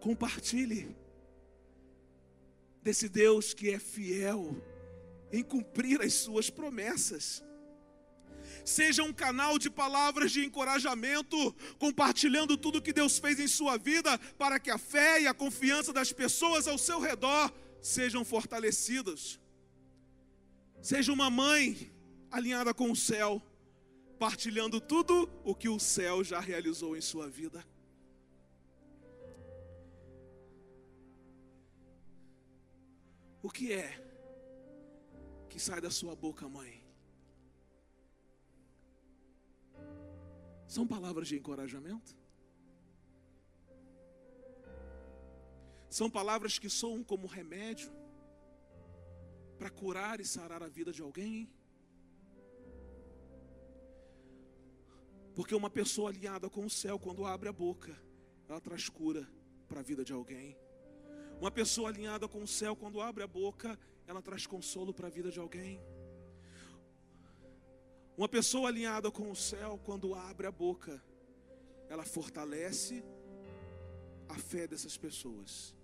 Compartilhe 0.00 0.96
desse 2.82 3.08
Deus 3.08 3.52
que 3.52 3.70
é 3.70 3.78
fiel 3.78 4.56
em 5.32 5.42
cumprir 5.42 6.00
as 6.02 6.14
suas 6.14 6.50
promessas. 6.50 7.42
Seja 8.64 9.02
um 9.02 9.12
canal 9.12 9.58
de 9.58 9.70
palavras 9.70 10.32
de 10.32 10.44
encorajamento, 10.44 11.54
compartilhando 11.78 12.56
tudo 12.56 12.82
que 12.82 12.92
Deus 12.92 13.18
fez 13.18 13.40
em 13.40 13.48
sua 13.48 13.76
vida, 13.78 14.18
para 14.38 14.58
que 14.58 14.70
a 14.70 14.78
fé 14.78 15.22
e 15.22 15.26
a 15.26 15.34
confiança 15.34 15.92
das 15.92 16.12
pessoas 16.12 16.66
ao 16.66 16.76
seu 16.76 17.00
redor 17.00 17.52
sejam 17.80 18.24
fortalecidas. 18.24 19.40
Seja 20.82 21.12
uma 21.12 21.30
mãe 21.30 21.92
alinhada 22.30 22.72
com 22.74 22.90
o 22.90 22.96
céu, 22.96 23.42
partilhando 24.18 24.80
tudo 24.80 25.30
o 25.44 25.54
que 25.54 25.68
o 25.68 25.78
céu 25.78 26.22
já 26.22 26.40
realizou 26.40 26.96
em 26.96 27.00
sua 27.00 27.28
vida. 27.28 27.64
O 33.42 33.50
que 33.50 33.72
é 33.72 34.09
sai 35.60 35.80
da 35.80 35.90
sua 35.90 36.14
boca, 36.16 36.48
mãe? 36.48 36.82
São 40.66 40.86
palavras 40.86 41.28
de 41.28 41.36
encorajamento? 41.36 42.16
São 45.88 46.08
palavras 46.08 46.58
que 46.58 46.70
soam 46.70 47.02
como 47.02 47.26
remédio 47.26 47.92
para 49.58 49.68
curar 49.68 50.20
e 50.20 50.24
sarar 50.24 50.62
a 50.62 50.68
vida 50.68 50.92
de 50.92 51.02
alguém? 51.02 51.50
Porque 55.34 55.54
uma 55.54 55.68
pessoa 55.68 56.10
alinhada 56.10 56.48
com 56.48 56.64
o 56.64 56.70
céu, 56.70 56.98
quando 56.98 57.26
abre 57.26 57.48
a 57.48 57.52
boca, 57.52 57.92
ela 58.48 58.60
traz 58.60 58.88
cura 58.88 59.28
para 59.68 59.80
a 59.80 59.82
vida 59.82 60.04
de 60.04 60.12
alguém. 60.12 60.56
Uma 61.40 61.50
pessoa 61.50 61.88
alinhada 61.88 62.28
com 62.28 62.42
o 62.42 62.46
céu, 62.46 62.76
quando 62.76 63.00
abre 63.00 63.24
a 63.24 63.26
boca, 63.26 63.78
ela 64.06 64.20
traz 64.20 64.46
consolo 64.46 64.92
para 64.92 65.06
a 65.06 65.10
vida 65.10 65.30
de 65.30 65.40
alguém. 65.40 65.80
Uma 68.14 68.28
pessoa 68.28 68.68
alinhada 68.68 69.10
com 69.10 69.30
o 69.30 69.34
céu, 69.34 69.80
quando 69.82 70.14
abre 70.14 70.46
a 70.46 70.52
boca, 70.52 71.02
ela 71.88 72.04
fortalece 72.04 73.02
a 74.28 74.38
fé 74.38 74.66
dessas 74.66 74.98
pessoas 74.98 75.74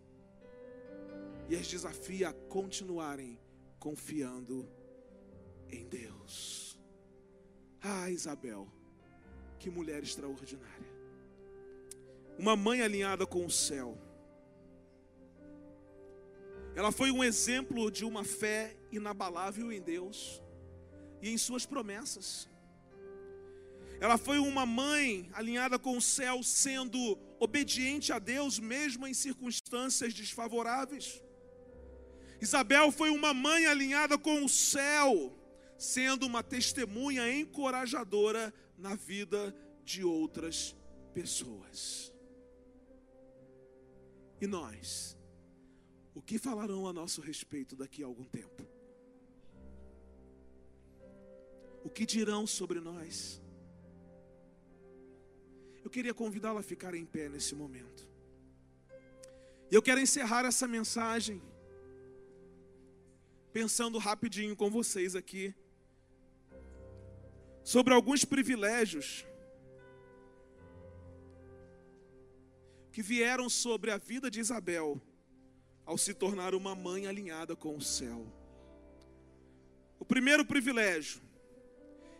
e 1.48 1.56
as 1.56 1.66
desafia 1.66 2.28
a 2.28 2.32
continuarem 2.32 3.40
confiando 3.78 4.68
em 5.70 5.86
Deus. 5.86 6.78
Ah, 7.80 8.10
Isabel, 8.10 8.68
que 9.58 9.70
mulher 9.70 10.02
extraordinária. 10.02 10.94
Uma 12.38 12.54
mãe 12.54 12.82
alinhada 12.82 13.26
com 13.26 13.46
o 13.46 13.50
céu. 13.50 13.96
Ela 16.76 16.92
foi 16.92 17.10
um 17.10 17.24
exemplo 17.24 17.90
de 17.90 18.04
uma 18.04 18.22
fé 18.22 18.76
inabalável 18.92 19.72
em 19.72 19.80
Deus 19.80 20.42
e 21.22 21.30
em 21.30 21.38
suas 21.38 21.64
promessas. 21.64 22.46
Ela 23.98 24.18
foi 24.18 24.38
uma 24.38 24.66
mãe 24.66 25.30
alinhada 25.32 25.78
com 25.78 25.96
o 25.96 26.02
céu, 26.02 26.42
sendo 26.42 27.18
obediente 27.40 28.12
a 28.12 28.18
Deus, 28.18 28.58
mesmo 28.58 29.06
em 29.06 29.14
circunstâncias 29.14 30.12
desfavoráveis. 30.12 31.22
Isabel 32.42 32.92
foi 32.92 33.08
uma 33.08 33.32
mãe 33.32 33.64
alinhada 33.64 34.18
com 34.18 34.44
o 34.44 34.48
céu, 34.48 35.34
sendo 35.78 36.26
uma 36.26 36.42
testemunha 36.42 37.32
encorajadora 37.32 38.52
na 38.76 38.94
vida 38.94 39.56
de 39.82 40.04
outras 40.04 40.76
pessoas. 41.14 42.12
E 44.38 44.46
nós? 44.46 45.15
O 46.16 46.22
que 46.22 46.38
falarão 46.38 46.88
a 46.88 46.94
nosso 46.94 47.20
respeito 47.20 47.76
daqui 47.76 48.02
a 48.02 48.06
algum 48.06 48.24
tempo? 48.24 48.66
O 51.84 51.90
que 51.90 52.06
dirão 52.06 52.46
sobre 52.46 52.80
nós? 52.80 53.38
Eu 55.84 55.90
queria 55.90 56.14
convidá-la 56.14 56.60
a 56.60 56.62
ficar 56.62 56.94
em 56.94 57.04
pé 57.04 57.28
nesse 57.28 57.54
momento. 57.54 58.08
E 59.70 59.74
eu 59.74 59.82
quero 59.82 60.00
encerrar 60.00 60.46
essa 60.46 60.66
mensagem 60.66 61.42
pensando 63.52 63.98
rapidinho 63.98 64.56
com 64.56 64.70
vocês 64.70 65.14
aqui 65.14 65.54
sobre 67.62 67.92
alguns 67.92 68.24
privilégios 68.24 69.26
que 72.90 73.02
vieram 73.02 73.50
sobre 73.50 73.90
a 73.90 73.98
vida 73.98 74.30
de 74.30 74.40
Isabel 74.40 74.98
ao 75.86 75.96
se 75.96 76.12
tornar 76.12 76.54
uma 76.54 76.74
mãe 76.74 77.06
alinhada 77.06 77.54
com 77.54 77.76
o 77.76 77.80
céu. 77.80 78.26
O 79.98 80.04
primeiro 80.04 80.44
privilégio, 80.44 81.22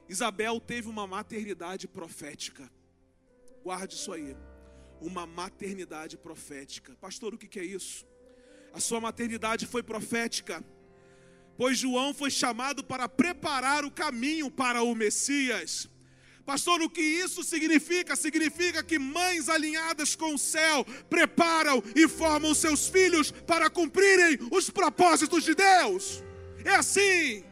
Isabel 0.09 0.61
teve 0.61 0.88
uma 0.88 1.07
maternidade 1.07 1.88
profética. 1.88 2.70
Guarde 3.62 3.96
isso 3.96 4.12
aí. 4.12 4.37
Uma 5.00 5.26
maternidade 5.26 6.16
profética. 6.16 6.96
Pastor, 7.00 7.35
o 7.35 7.38
que 7.38 7.59
é 7.59 7.64
isso? 7.64 8.07
A 8.72 8.79
sua 8.79 9.00
maternidade 9.00 9.66
foi 9.66 9.83
profética, 9.83 10.64
pois 11.57 11.79
João 11.79 12.14
foi 12.14 12.31
chamado 12.31 12.85
para 12.85 13.09
preparar 13.09 13.85
o 13.85 13.90
caminho 13.90 14.50
para 14.50 14.83
o 14.83 14.94
Messias. 14.94 15.88
Pastor, 16.46 16.80
o 16.80 16.88
que 16.88 17.02
isso 17.02 17.42
significa? 17.42 18.14
Significa 18.14 18.80
que 18.82 19.00
mães 19.00 19.48
alinhadas 19.48 20.14
com 20.14 20.32
o 20.32 20.38
céu 20.38 20.85
preparam 21.11 21.82
e 21.94 22.06
formam 22.06 22.54
seus 22.54 22.87
filhos 22.87 23.32
para 23.32 23.68
cumprirem 23.68 24.38
os 24.52 24.70
propósitos 24.70 25.42
de 25.42 25.56
Deus. 25.56 26.22
É 26.64 26.76
assim. 26.76 27.44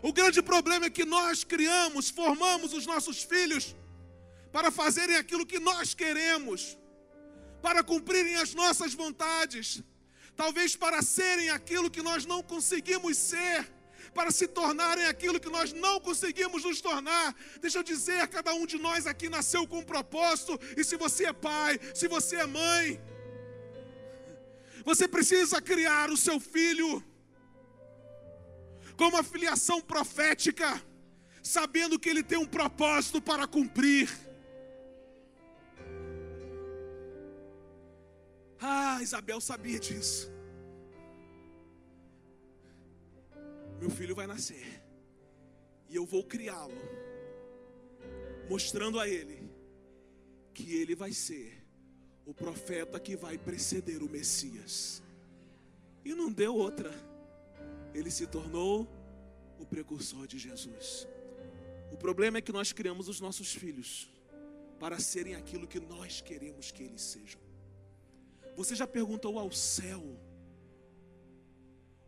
O 0.00 0.12
grande 0.14 0.40
problema 0.42 0.86
é 0.86 0.90
que 0.90 1.04
nós 1.04 1.44
criamos, 1.44 2.08
formamos 2.08 2.72
os 2.72 2.86
nossos 2.86 3.22
filhos 3.22 3.76
para 4.50 4.70
fazerem 4.70 5.16
aquilo 5.16 5.46
que 5.46 5.60
nós 5.60 5.92
queremos, 5.92 6.76
para 7.60 7.84
cumprirem 7.84 8.36
as 8.36 8.54
nossas 8.54 8.94
vontades, 8.94 9.82
talvez 10.34 10.74
para 10.74 11.02
serem 11.02 11.50
aquilo 11.50 11.90
que 11.90 12.02
nós 12.02 12.24
não 12.24 12.42
conseguimos 12.42 13.16
ser, 13.16 13.71
para 14.14 14.30
se 14.30 14.46
tornarem 14.46 15.06
aquilo 15.06 15.40
que 15.40 15.48
nós 15.48 15.72
não 15.72 16.00
conseguimos 16.00 16.64
nos 16.64 16.80
tornar. 16.80 17.34
Deixa 17.60 17.78
eu 17.78 17.82
dizer, 17.82 18.28
cada 18.28 18.54
um 18.54 18.66
de 18.66 18.78
nós 18.78 19.06
aqui 19.06 19.28
nasceu 19.28 19.66
com 19.66 19.78
um 19.78 19.84
propósito, 19.84 20.58
e 20.76 20.84
se 20.84 20.96
você 20.96 21.26
é 21.26 21.32
pai, 21.32 21.78
se 21.94 22.08
você 22.08 22.36
é 22.36 22.46
mãe, 22.46 23.00
você 24.84 25.06
precisa 25.06 25.60
criar 25.60 26.10
o 26.10 26.16
seu 26.16 26.40
filho 26.40 27.02
com 28.96 29.08
uma 29.08 29.22
filiação 29.22 29.80
profética, 29.80 30.82
sabendo 31.42 31.98
que 31.98 32.08
ele 32.08 32.22
tem 32.22 32.38
um 32.38 32.46
propósito 32.46 33.20
para 33.20 33.46
cumprir. 33.46 34.10
Ah, 38.60 38.98
Isabel 39.02 39.40
sabia 39.40 39.78
disso. 39.78 40.31
Meu 43.82 43.90
filho 43.90 44.14
vai 44.14 44.28
nascer, 44.28 44.80
e 45.88 45.96
eu 45.96 46.06
vou 46.06 46.22
criá-lo, 46.22 46.82
mostrando 48.48 49.00
a 49.00 49.08
ele 49.08 49.50
que 50.54 50.76
ele 50.76 50.94
vai 50.94 51.12
ser 51.12 51.66
o 52.24 52.32
profeta 52.32 53.00
que 53.00 53.16
vai 53.16 53.36
preceder 53.36 54.00
o 54.00 54.08
Messias. 54.08 55.02
E 56.04 56.14
não 56.14 56.30
deu 56.30 56.54
outra 56.54 56.92
ele 57.92 58.08
se 58.08 58.24
tornou 58.24 58.88
o 59.58 59.66
precursor 59.66 60.28
de 60.28 60.38
Jesus. 60.38 61.08
O 61.90 61.96
problema 61.96 62.38
é 62.38 62.40
que 62.40 62.52
nós 62.52 62.72
criamos 62.72 63.08
os 63.08 63.20
nossos 63.20 63.52
filhos 63.52 64.08
para 64.78 65.00
serem 65.00 65.34
aquilo 65.34 65.66
que 65.66 65.80
nós 65.80 66.20
queremos 66.20 66.70
que 66.70 66.84
eles 66.84 67.02
sejam. 67.02 67.40
Você 68.54 68.76
já 68.76 68.86
perguntou 68.86 69.40
ao 69.40 69.50
céu 69.50 70.00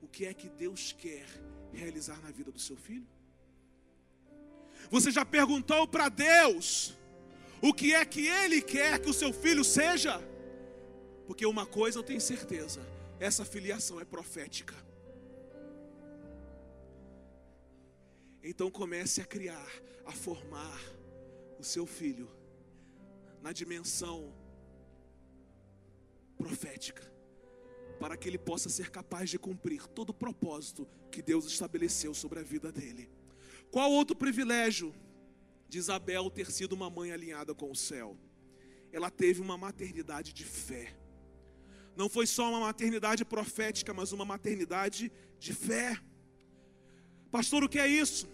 o 0.05 0.09
que 0.09 0.27
é 0.27 0.35
que 0.35 0.49
Deus 0.49 0.93
quer 0.93 1.27
realizar 1.73 2.21
na 2.23 2.31
vida 2.31 2.53
do 2.53 2.59
seu 2.59 2.77
filho? 2.77 3.07
Você 4.91 5.11
já 5.11 5.25
perguntou 5.25 5.89
para 5.89 6.09
Deus 6.09 6.95
o 7.63 7.73
que 7.73 7.95
é 7.95 8.05
que 8.05 8.27
Ele 8.27 8.61
quer 8.61 9.01
que 9.01 9.09
o 9.09 9.15
seu 9.15 9.33
filho 9.33 9.65
seja? 9.65 10.21
Porque 11.27 11.47
uma 11.47 11.65
coisa 11.65 11.99
eu 11.99 12.03
tenho 12.03 12.21
certeza: 12.21 12.81
essa 13.19 13.45
filiação 13.45 13.99
é 13.99 14.05
profética. 14.05 14.75
Então 18.43 18.71
comece 18.71 19.23
a 19.23 19.25
criar, 19.25 19.71
a 20.05 20.13
formar 20.13 20.79
o 21.59 21.65
seu 21.65 21.87
filho 21.87 22.31
na 23.41 23.53
dimensão 23.53 24.35
profética, 26.37 27.03
para 28.05 28.19
que 28.19 28.29
ele 28.29 28.37
possa 28.37 28.69
ser 28.69 28.91
capaz 28.91 29.31
de 29.31 29.39
cumprir 29.39 29.87
todo 29.87 30.11
o 30.11 30.13
propósito 30.13 30.87
que 31.11 31.23
Deus 31.23 31.47
estabeleceu 31.47 32.13
sobre 32.13 32.39
a 32.39 32.43
vida 32.43 32.71
dele. 32.71 33.09
Qual 33.71 33.91
outro 33.91 34.15
privilégio 34.15 34.95
de 35.71 35.79
Isabel 35.79 36.29
ter 36.29 36.51
sido 36.51 36.75
uma 36.75 36.91
mãe 36.91 37.13
alinhada 37.13 37.55
com 37.55 37.71
o 37.71 37.75
céu? 37.75 38.15
Ela 38.93 39.11
teve 39.11 39.41
uma 39.41 39.57
maternidade 39.57 40.35
de 40.35 40.45
fé. 40.45 40.95
Não 41.97 42.11
foi 42.11 42.27
só 42.27 42.51
uma 42.51 42.61
maternidade 42.61 43.25
profética, 43.25 43.95
mas 43.95 44.13
uma 44.13 44.27
maternidade 44.27 45.11
de 45.39 45.55
fé. 45.55 45.99
Pastor, 47.31 47.65
o 47.65 47.69
que 47.71 47.79
é 47.79 47.89
isso? 47.89 48.29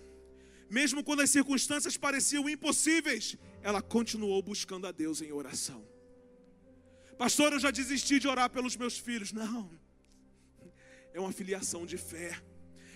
Mesmo 0.69 1.05
quando 1.05 1.21
as 1.21 1.31
circunstâncias 1.31 1.97
pareciam 1.97 2.49
impossíveis, 2.49 3.37
ela 3.63 3.81
continuou 3.81 4.43
buscando 4.43 4.89
a 4.89 4.91
Deus 4.91 5.23
em 5.23 5.31
oração. 5.31 5.81
Pastor, 7.23 7.53
eu 7.53 7.61
já 7.61 7.71
desisti 7.71 8.19
de 8.19 8.27
orar 8.27 8.49
pelos 8.49 8.75
meus 8.79 8.97
filhos. 8.97 9.31
Não, 9.31 9.71
é 11.13 11.21
uma 11.21 11.33
filiação 11.33 11.85
de 11.85 11.99
fé 11.99 12.41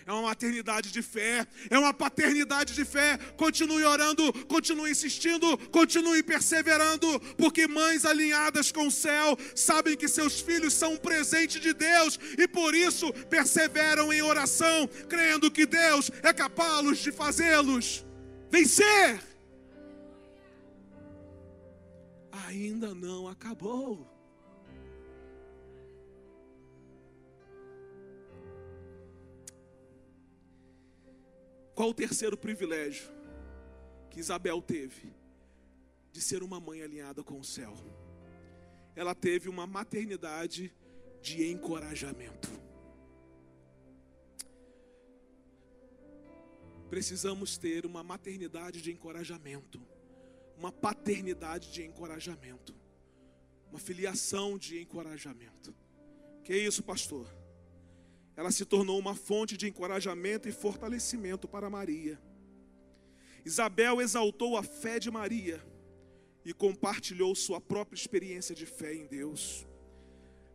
é 0.06 0.12
uma 0.12 0.22
maternidade 0.22 0.92
de 0.92 1.00
fé, 1.00 1.46
é 1.70 1.78
uma 1.78 1.94
paternidade 1.94 2.74
de 2.74 2.84
fé. 2.84 3.16
Continue 3.38 3.84
orando, 3.84 4.32
continue 4.46 4.90
insistindo, 4.90 5.56
continue 5.70 6.22
perseverando, 6.22 7.18
porque 7.38 7.66
mães 7.66 8.04
alinhadas 8.04 8.70
com 8.70 8.88
o 8.88 8.90
céu 8.90 9.34
sabem 9.54 9.96
que 9.96 10.06
seus 10.06 10.40
filhos 10.40 10.74
são 10.74 10.92
um 10.92 10.98
presente 10.98 11.58
de 11.58 11.72
Deus 11.72 12.18
e 12.37 12.46
por 12.46 12.74
isso 12.74 13.10
perseveram 13.30 14.12
em 14.12 14.20
oração, 14.20 14.87
crendo 15.08 15.50
que 15.50 15.64
Deus 15.64 16.10
é 16.22 16.34
capaz 16.34 16.98
de 16.98 17.10
fazê-los 17.10 18.04
vencer. 18.50 19.22
Ainda 22.46 22.94
não 22.94 23.26
acabou. 23.26 24.13
Qual 31.74 31.90
o 31.90 31.94
terceiro 31.94 32.37
privilégio 32.37 33.08
que 34.08 34.20
Isabel 34.20 34.62
teve? 34.62 35.12
De 36.12 36.20
ser 36.20 36.44
uma 36.44 36.60
mãe 36.60 36.80
alinhada 36.80 37.24
com 37.24 37.40
o 37.40 37.44
céu. 37.44 37.74
Ela 38.94 39.14
teve 39.14 39.48
uma 39.48 39.66
maternidade 39.66 40.72
de 41.20 41.50
encorajamento. 41.50 42.48
Precisamos 46.88 47.58
ter 47.58 47.84
uma 47.84 48.04
maternidade 48.04 48.80
de 48.80 48.92
encorajamento, 48.92 49.82
uma 50.56 50.70
paternidade 50.70 51.72
de 51.72 51.82
encorajamento, 51.82 52.72
uma 53.68 53.80
filiação 53.80 54.56
de 54.56 54.80
encorajamento. 54.80 55.74
Que 56.44 56.52
é 56.52 56.58
isso, 56.58 56.84
pastor? 56.84 57.26
Ela 58.36 58.50
se 58.50 58.64
tornou 58.64 58.98
uma 58.98 59.14
fonte 59.14 59.56
de 59.56 59.68
encorajamento 59.68 60.48
e 60.48 60.52
fortalecimento 60.52 61.46
para 61.46 61.70
Maria. 61.70 62.20
Isabel 63.44 64.00
exaltou 64.00 64.56
a 64.56 64.62
fé 64.62 64.98
de 64.98 65.10
Maria 65.10 65.62
e 66.44 66.52
compartilhou 66.52 67.34
sua 67.34 67.60
própria 67.60 67.96
experiência 67.96 68.54
de 68.54 68.66
fé 68.66 68.94
em 68.94 69.06
Deus. 69.06 69.66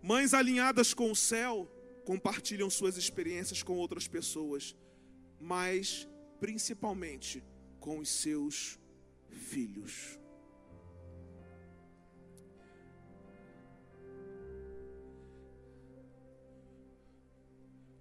Mães 0.01 0.33
alinhadas 0.33 0.93
com 0.93 1.11
o 1.11 1.15
céu 1.15 1.69
compartilham 2.05 2.69
suas 2.69 2.97
experiências 2.97 3.61
com 3.61 3.77
outras 3.77 4.07
pessoas, 4.07 4.75
mas 5.39 6.07
principalmente 6.39 7.43
com 7.79 7.99
os 7.99 8.09
seus 8.09 8.79
filhos. 9.29 10.19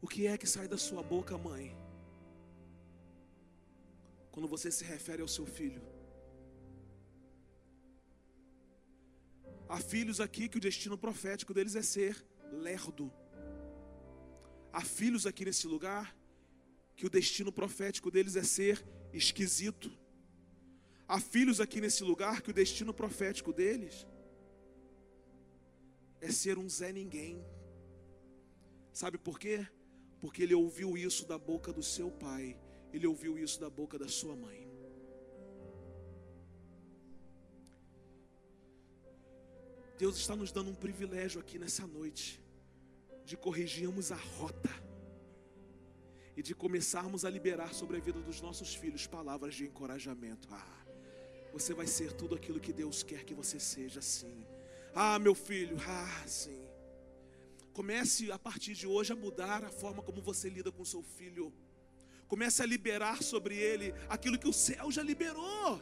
O 0.09 0.11
que 0.11 0.27
é 0.27 0.39
que 0.39 0.47
sai 0.47 0.67
da 0.67 0.79
sua 0.79 1.03
boca, 1.03 1.37
mãe? 1.37 1.77
Quando 4.33 4.49
você 4.49 4.71
se 4.71 4.83
refere 4.83 5.21
ao 5.21 5.29
seu 5.29 5.45
filho. 5.45 5.83
Há 9.69 9.79
filhos 9.79 10.19
aqui 10.19 10.49
que 10.49 10.57
o 10.57 10.61
destino 10.69 10.97
profético 10.97 11.53
deles 11.53 11.77
é 11.77 11.83
ser 11.83 12.17
lerdo. 12.51 13.13
Há 14.73 14.81
filhos 14.81 15.27
aqui 15.27 15.45
nesse 15.45 15.67
lugar 15.67 16.17
que 16.97 17.05
o 17.05 17.11
destino 17.11 17.53
profético 17.53 18.11
deles 18.11 18.35
é 18.35 18.43
ser 18.43 18.83
esquisito. 19.13 19.93
Há 21.07 21.21
filhos 21.21 21.61
aqui 21.61 21.83
nesse 21.83 22.03
lugar 22.03 22.41
que 22.41 22.51
o 22.51 22.55
destino 22.55 22.95
profético 22.95 23.53
deles 23.53 24.07
é 26.19 26.31
ser 26.33 26.57
um 26.57 26.67
Zé 26.67 26.93
Ninguém. 26.93 27.45
Sabe 28.91 29.19
por 29.19 29.39
quê? 29.39 29.69
Porque 30.21 30.43
ele 30.43 30.55
ouviu 30.55 30.97
isso 30.97 31.27
da 31.27 31.39
boca 31.39 31.73
do 31.73 31.83
seu 31.83 32.11
pai, 32.11 32.59
ele 32.93 33.07
ouviu 33.07 33.39
isso 33.39 33.61
da 33.61 33.71
boca 33.71 33.99
da 33.99 34.09
sua 34.09 34.35
mãe. 34.35 34.69
Deus 39.99 40.17
está 40.17 40.37
nos 40.37 40.53
dando 40.53 40.71
um 40.71 40.75
privilégio 40.75 41.41
aqui 41.41 41.59
nessa 41.59 41.87
noite 41.87 42.41
de 43.25 43.37
corrigirmos 43.37 44.13
a 44.13 44.17
rota. 44.17 44.89
e 46.37 46.43
de 46.43 46.55
começarmos 46.55 47.25
a 47.25 47.31
liberar 47.31 47.75
sobre 47.75 47.97
a 47.97 48.01
vida 48.01 48.21
dos 48.21 48.41
nossos 48.41 48.73
filhos 48.73 49.09
palavras 49.09 49.57
de 49.57 49.65
encorajamento. 49.65 50.47
Ah, 50.53 50.87
você 51.53 51.75
vai 51.75 51.89
ser 51.89 52.13
tudo 52.13 52.37
aquilo 52.37 52.61
que 52.61 52.73
Deus 52.73 53.03
quer 53.03 53.25
que 53.25 53.35
você 53.35 53.59
seja, 53.59 54.01
sim. 54.01 54.47
Ah, 54.95 55.19
meu 55.19 55.35
filho, 55.35 55.77
ah, 55.85 56.23
sim. 56.29 56.68
Comece 57.79 58.33
a 58.33 58.39
partir 58.41 58.75
de 58.75 58.89
hoje 58.89 59.13
a 59.13 59.15
mudar 59.15 59.63
a 59.63 59.71
forma 59.71 60.03
como 60.03 60.21
você 60.21 60.49
lida 60.49 60.73
com 60.73 60.85
seu 60.85 61.01
filho. 61.01 61.53
Comece 62.27 62.61
a 62.61 62.67
liberar 62.67 63.23
sobre 63.23 63.55
ele 63.57 63.95
aquilo 64.09 64.37
que 64.37 64.49
o 64.49 64.53
céu 64.53 64.91
já 64.91 65.01
liberou. 65.01 65.81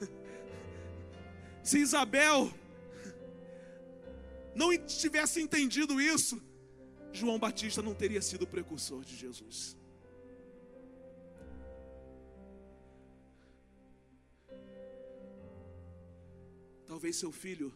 Se 1.62 1.78
Isabel 1.78 2.52
não 4.52 4.76
tivesse 4.84 5.40
entendido 5.40 6.00
isso, 6.00 6.42
João 7.12 7.38
Batista 7.38 7.80
não 7.80 7.94
teria 7.94 8.20
sido 8.20 8.42
o 8.42 8.48
precursor 8.48 9.04
de 9.04 9.14
Jesus. 9.14 9.76
Talvez 16.84 17.14
seu 17.14 17.30
filho 17.30 17.72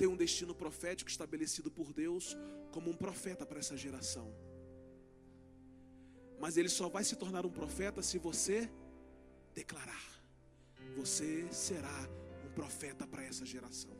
tenha 0.00 0.10
um 0.10 0.16
destino 0.16 0.54
profético 0.54 1.10
estabelecido 1.10 1.70
por 1.70 1.92
Deus 1.92 2.34
como 2.72 2.90
um 2.90 2.96
profeta 2.96 3.44
para 3.44 3.58
essa 3.58 3.76
geração. 3.76 4.34
Mas 6.38 6.56
ele 6.56 6.70
só 6.70 6.88
vai 6.88 7.04
se 7.04 7.16
tornar 7.16 7.44
um 7.44 7.50
profeta 7.50 8.00
se 8.00 8.16
você 8.16 8.70
declarar: 9.54 10.06
Você 10.96 11.46
será 11.52 11.98
um 12.46 12.50
profeta 12.60 13.06
para 13.06 13.22
essa 13.22 13.44
geração. 13.44 13.94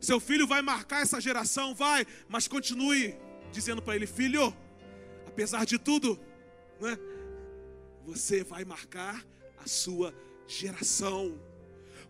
Seu 0.00 0.18
filho 0.18 0.48
vai 0.48 0.62
marcar 0.62 1.02
essa 1.02 1.20
geração, 1.20 1.72
vai, 1.72 2.04
mas 2.28 2.48
continue 2.48 3.14
dizendo 3.52 3.80
para 3.80 3.94
ele: 3.94 4.08
Filho, 4.08 4.52
apesar 5.28 5.64
de 5.64 5.78
tudo, 5.78 6.18
né, 6.80 6.98
você 8.04 8.42
vai 8.42 8.64
marcar 8.64 9.24
a 9.58 9.68
sua 9.68 10.12
geração. 10.48 11.51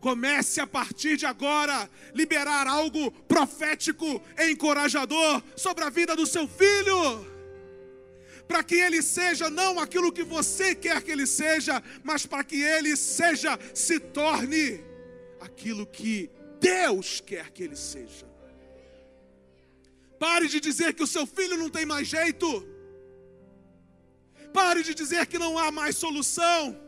Comece 0.03 0.61
a 0.61 0.67
partir 0.67 1.17
de 1.17 1.25
agora 1.25 1.89
liberar 2.13 2.67
algo 2.67 3.11
profético, 3.27 4.21
encorajador 4.51 5.43
sobre 5.57 5.85
a 5.85 5.89
vida 5.89 6.15
do 6.15 6.27
seu 6.27 6.47
filho 6.47 7.33
para 8.49 8.63
que 8.63 8.75
ele 8.75 9.01
seja 9.01 9.49
não 9.49 9.81
aquilo 9.81 10.13
que 10.13 10.23
você 10.23 10.75
quer 10.75 11.01
que 11.01 11.11
ele 11.11 11.27
seja, 11.27 11.83
mas 12.03 12.27
para 12.27 12.45
que 12.45 12.61
ele 12.61 12.95
seja, 12.97 13.59
se 13.73 13.99
torne 13.99 14.85
aquilo 15.41 15.87
que 15.87 16.31
Deus 16.61 17.21
quer 17.21 17.51
que 17.51 17.63
ele 17.63 17.77
seja. 17.77 18.27
Pare 20.19 20.49
de 20.49 20.61
dizer 20.61 20.93
que 20.93 21.03
o 21.03 21.07
seu 21.07 21.27
filho 21.27 21.57
não 21.57 21.71
tem 21.71 21.87
mais 21.87 22.07
jeito. 22.07 22.69
Pare 24.53 24.83
de 24.83 24.95
dizer 24.95 25.27
que 25.27 25.39
não 25.39 25.59
há 25.59 25.71
mais 25.73 25.97
solução. 25.97 26.79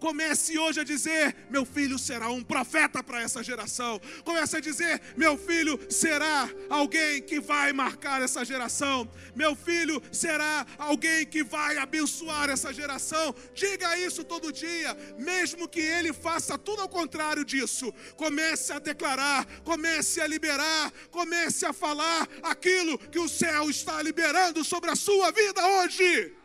Comece 0.00 0.58
hoje 0.58 0.80
a 0.80 0.84
dizer: 0.84 1.36
meu 1.50 1.64
filho 1.64 1.98
será 1.98 2.30
um 2.30 2.42
profeta 2.42 3.02
para 3.02 3.20
essa 3.20 3.42
geração. 3.44 4.00
Comece 4.24 4.56
a 4.56 4.60
dizer: 4.60 5.00
meu 5.16 5.36
filho 5.36 5.78
será 5.90 6.48
alguém 6.70 7.20
que 7.20 7.38
vai 7.38 7.72
marcar 7.72 8.22
essa 8.22 8.44
geração. 8.44 9.08
Meu 9.36 9.54
filho 9.54 10.02
será 10.10 10.66
alguém 10.78 11.26
que 11.26 11.44
vai 11.44 11.76
abençoar 11.76 12.48
essa 12.48 12.72
geração. 12.72 13.34
Diga 13.54 13.98
isso 13.98 14.24
todo 14.24 14.52
dia, 14.52 14.96
mesmo 15.18 15.68
que 15.68 15.80
ele 15.80 16.12
faça 16.12 16.56
tudo 16.56 16.80
ao 16.80 16.88
contrário 16.88 17.44
disso. 17.44 17.92
Comece 18.16 18.72
a 18.72 18.78
declarar, 18.78 19.46
comece 19.62 20.20
a 20.20 20.26
liberar, 20.26 20.90
comece 21.10 21.66
a 21.66 21.72
falar 21.74 22.26
aquilo 22.42 22.98
que 22.98 23.18
o 23.18 23.28
céu 23.28 23.68
está 23.68 24.02
liberando 24.02 24.64
sobre 24.64 24.90
a 24.90 24.96
sua 24.96 25.30
vida 25.30 25.64
hoje. 25.66 26.39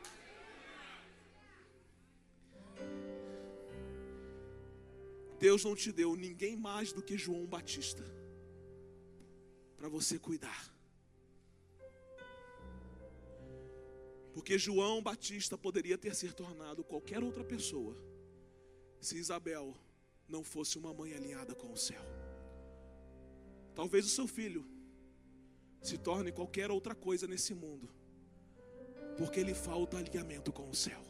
Deus 5.40 5.64
não 5.64 5.76
te 5.76 5.92
deu 5.92 6.16
ninguém 6.16 6.56
mais 6.56 6.92
do 6.92 7.02
que 7.02 7.18
João 7.18 7.46
Batista 7.46 8.04
para 9.78 9.90
você 9.90 10.18
cuidar. 10.18 10.74
Porque 14.34 14.58
João 14.58 15.02
Batista 15.02 15.58
poderia 15.58 15.98
ter 15.98 16.14
se 16.16 16.30
tornado 16.32 16.84
qualquer 16.84 17.24
outra 17.24 17.44
pessoa 17.44 17.96
se 19.00 19.18
Isabel 19.18 19.76
não 20.28 20.44
fosse 20.44 20.78
uma 20.78 20.94
mãe 20.94 21.14
alinhada 21.14 21.54
com 21.54 21.72
o 21.72 21.78
céu. 21.78 22.02
Talvez 23.74 24.06
o 24.06 24.10
seu 24.10 24.28
filho 24.28 24.66
se 25.82 25.98
torne 25.98 26.32
qualquer 26.32 26.72
outra 26.72 26.96
coisa 26.96 27.28
nesse 27.28 27.54
mundo, 27.54 27.90
porque 29.18 29.44
lhe 29.44 29.54
falta 29.54 29.98
alinhamento 29.98 30.52
com 30.52 30.70
o 30.70 30.76
céu. 30.76 31.02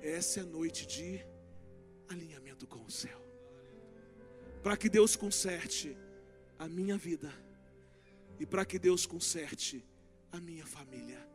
Essa 0.00 0.40
é 0.40 0.42
a 0.42 0.46
noite 0.46 0.86
de 0.86 1.20
alinhamento 2.08 2.66
com 2.66 2.84
o 2.84 2.90
céu. 2.90 3.20
Para 4.62 4.76
que 4.76 4.88
Deus 4.88 5.16
conserte 5.16 5.96
a 6.58 6.68
minha 6.68 6.96
vida 6.96 7.32
e 8.40 8.46
para 8.46 8.64
que 8.64 8.78
Deus 8.78 9.06
conserte 9.06 9.84
a 10.32 10.40
minha 10.40 10.66
família. 10.66 11.26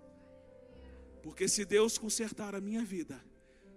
Porque 1.22 1.48
se 1.48 1.64
Deus 1.66 1.98
consertar 1.98 2.54
a 2.54 2.62
minha 2.62 2.84
vida, 2.84 3.24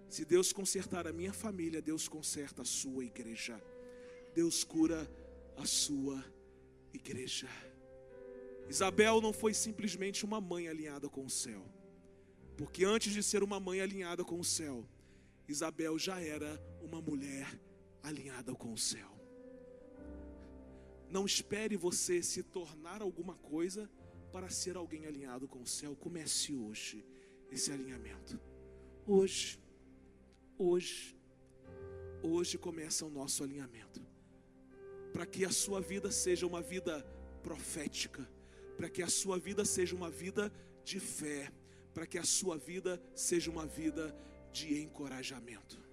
se 0.09 0.25
Deus 0.25 0.53
consertar 0.53 1.07
a 1.07 1.13
minha 1.13 1.33
família, 1.33 1.81
Deus 1.81 2.07
conserta 2.07 2.61
a 2.61 2.65
sua 2.65 3.05
igreja. 3.05 3.61
Deus 4.33 4.63
cura 4.63 5.09
a 5.57 5.65
sua 5.65 6.23
igreja. 6.93 7.47
Isabel 8.69 9.21
não 9.21 9.33
foi 9.33 9.53
simplesmente 9.53 10.25
uma 10.25 10.39
mãe 10.39 10.67
alinhada 10.67 11.09
com 11.09 11.25
o 11.25 11.29
céu. 11.29 11.65
Porque 12.57 12.83
antes 12.83 13.13
de 13.13 13.23
ser 13.23 13.43
uma 13.43 13.59
mãe 13.59 13.81
alinhada 13.81 14.23
com 14.23 14.39
o 14.39 14.43
céu, 14.43 14.85
Isabel 15.47 15.97
já 15.97 16.19
era 16.19 16.61
uma 16.81 17.01
mulher 17.01 17.47
alinhada 18.03 18.53
com 18.53 18.73
o 18.73 18.77
céu. 18.77 19.09
Não 21.09 21.25
espere 21.25 21.77
você 21.77 22.21
se 22.21 22.43
tornar 22.43 23.01
alguma 23.01 23.35
coisa 23.35 23.89
para 24.31 24.49
ser 24.49 24.75
alguém 24.75 25.05
alinhado 25.05 25.47
com 25.47 25.61
o 25.61 25.67
céu. 25.67 25.95
Comece 25.95 26.53
hoje 26.53 27.05
esse 27.49 27.71
alinhamento. 27.71 28.39
Hoje, 29.05 29.57
hoje, 30.57 31.17
hoje 32.21 32.57
começa 32.57 33.05
o 33.05 33.09
nosso 33.09 33.43
alinhamento. 33.43 34.05
Para 35.13 35.25
que 35.25 35.45
a 35.45 35.49
sua 35.49 35.79
vida 35.79 36.11
seja 36.11 36.45
uma 36.45 36.61
vida 36.61 37.01
profética, 37.41 38.29
para 38.75 38.89
que 38.89 39.01
a 39.01 39.07
sua 39.07 39.39
vida 39.39 39.63
seja 39.63 39.95
uma 39.95 40.09
vida 40.09 40.51
de 40.83 40.99
fé, 40.99 41.51
para 41.93 42.05
que 42.05 42.17
a 42.17 42.23
sua 42.23 42.57
vida 42.57 43.01
seja 43.15 43.49
uma 43.49 43.65
vida 43.65 44.13
de 44.65 44.81
encorajamento. 44.81 45.86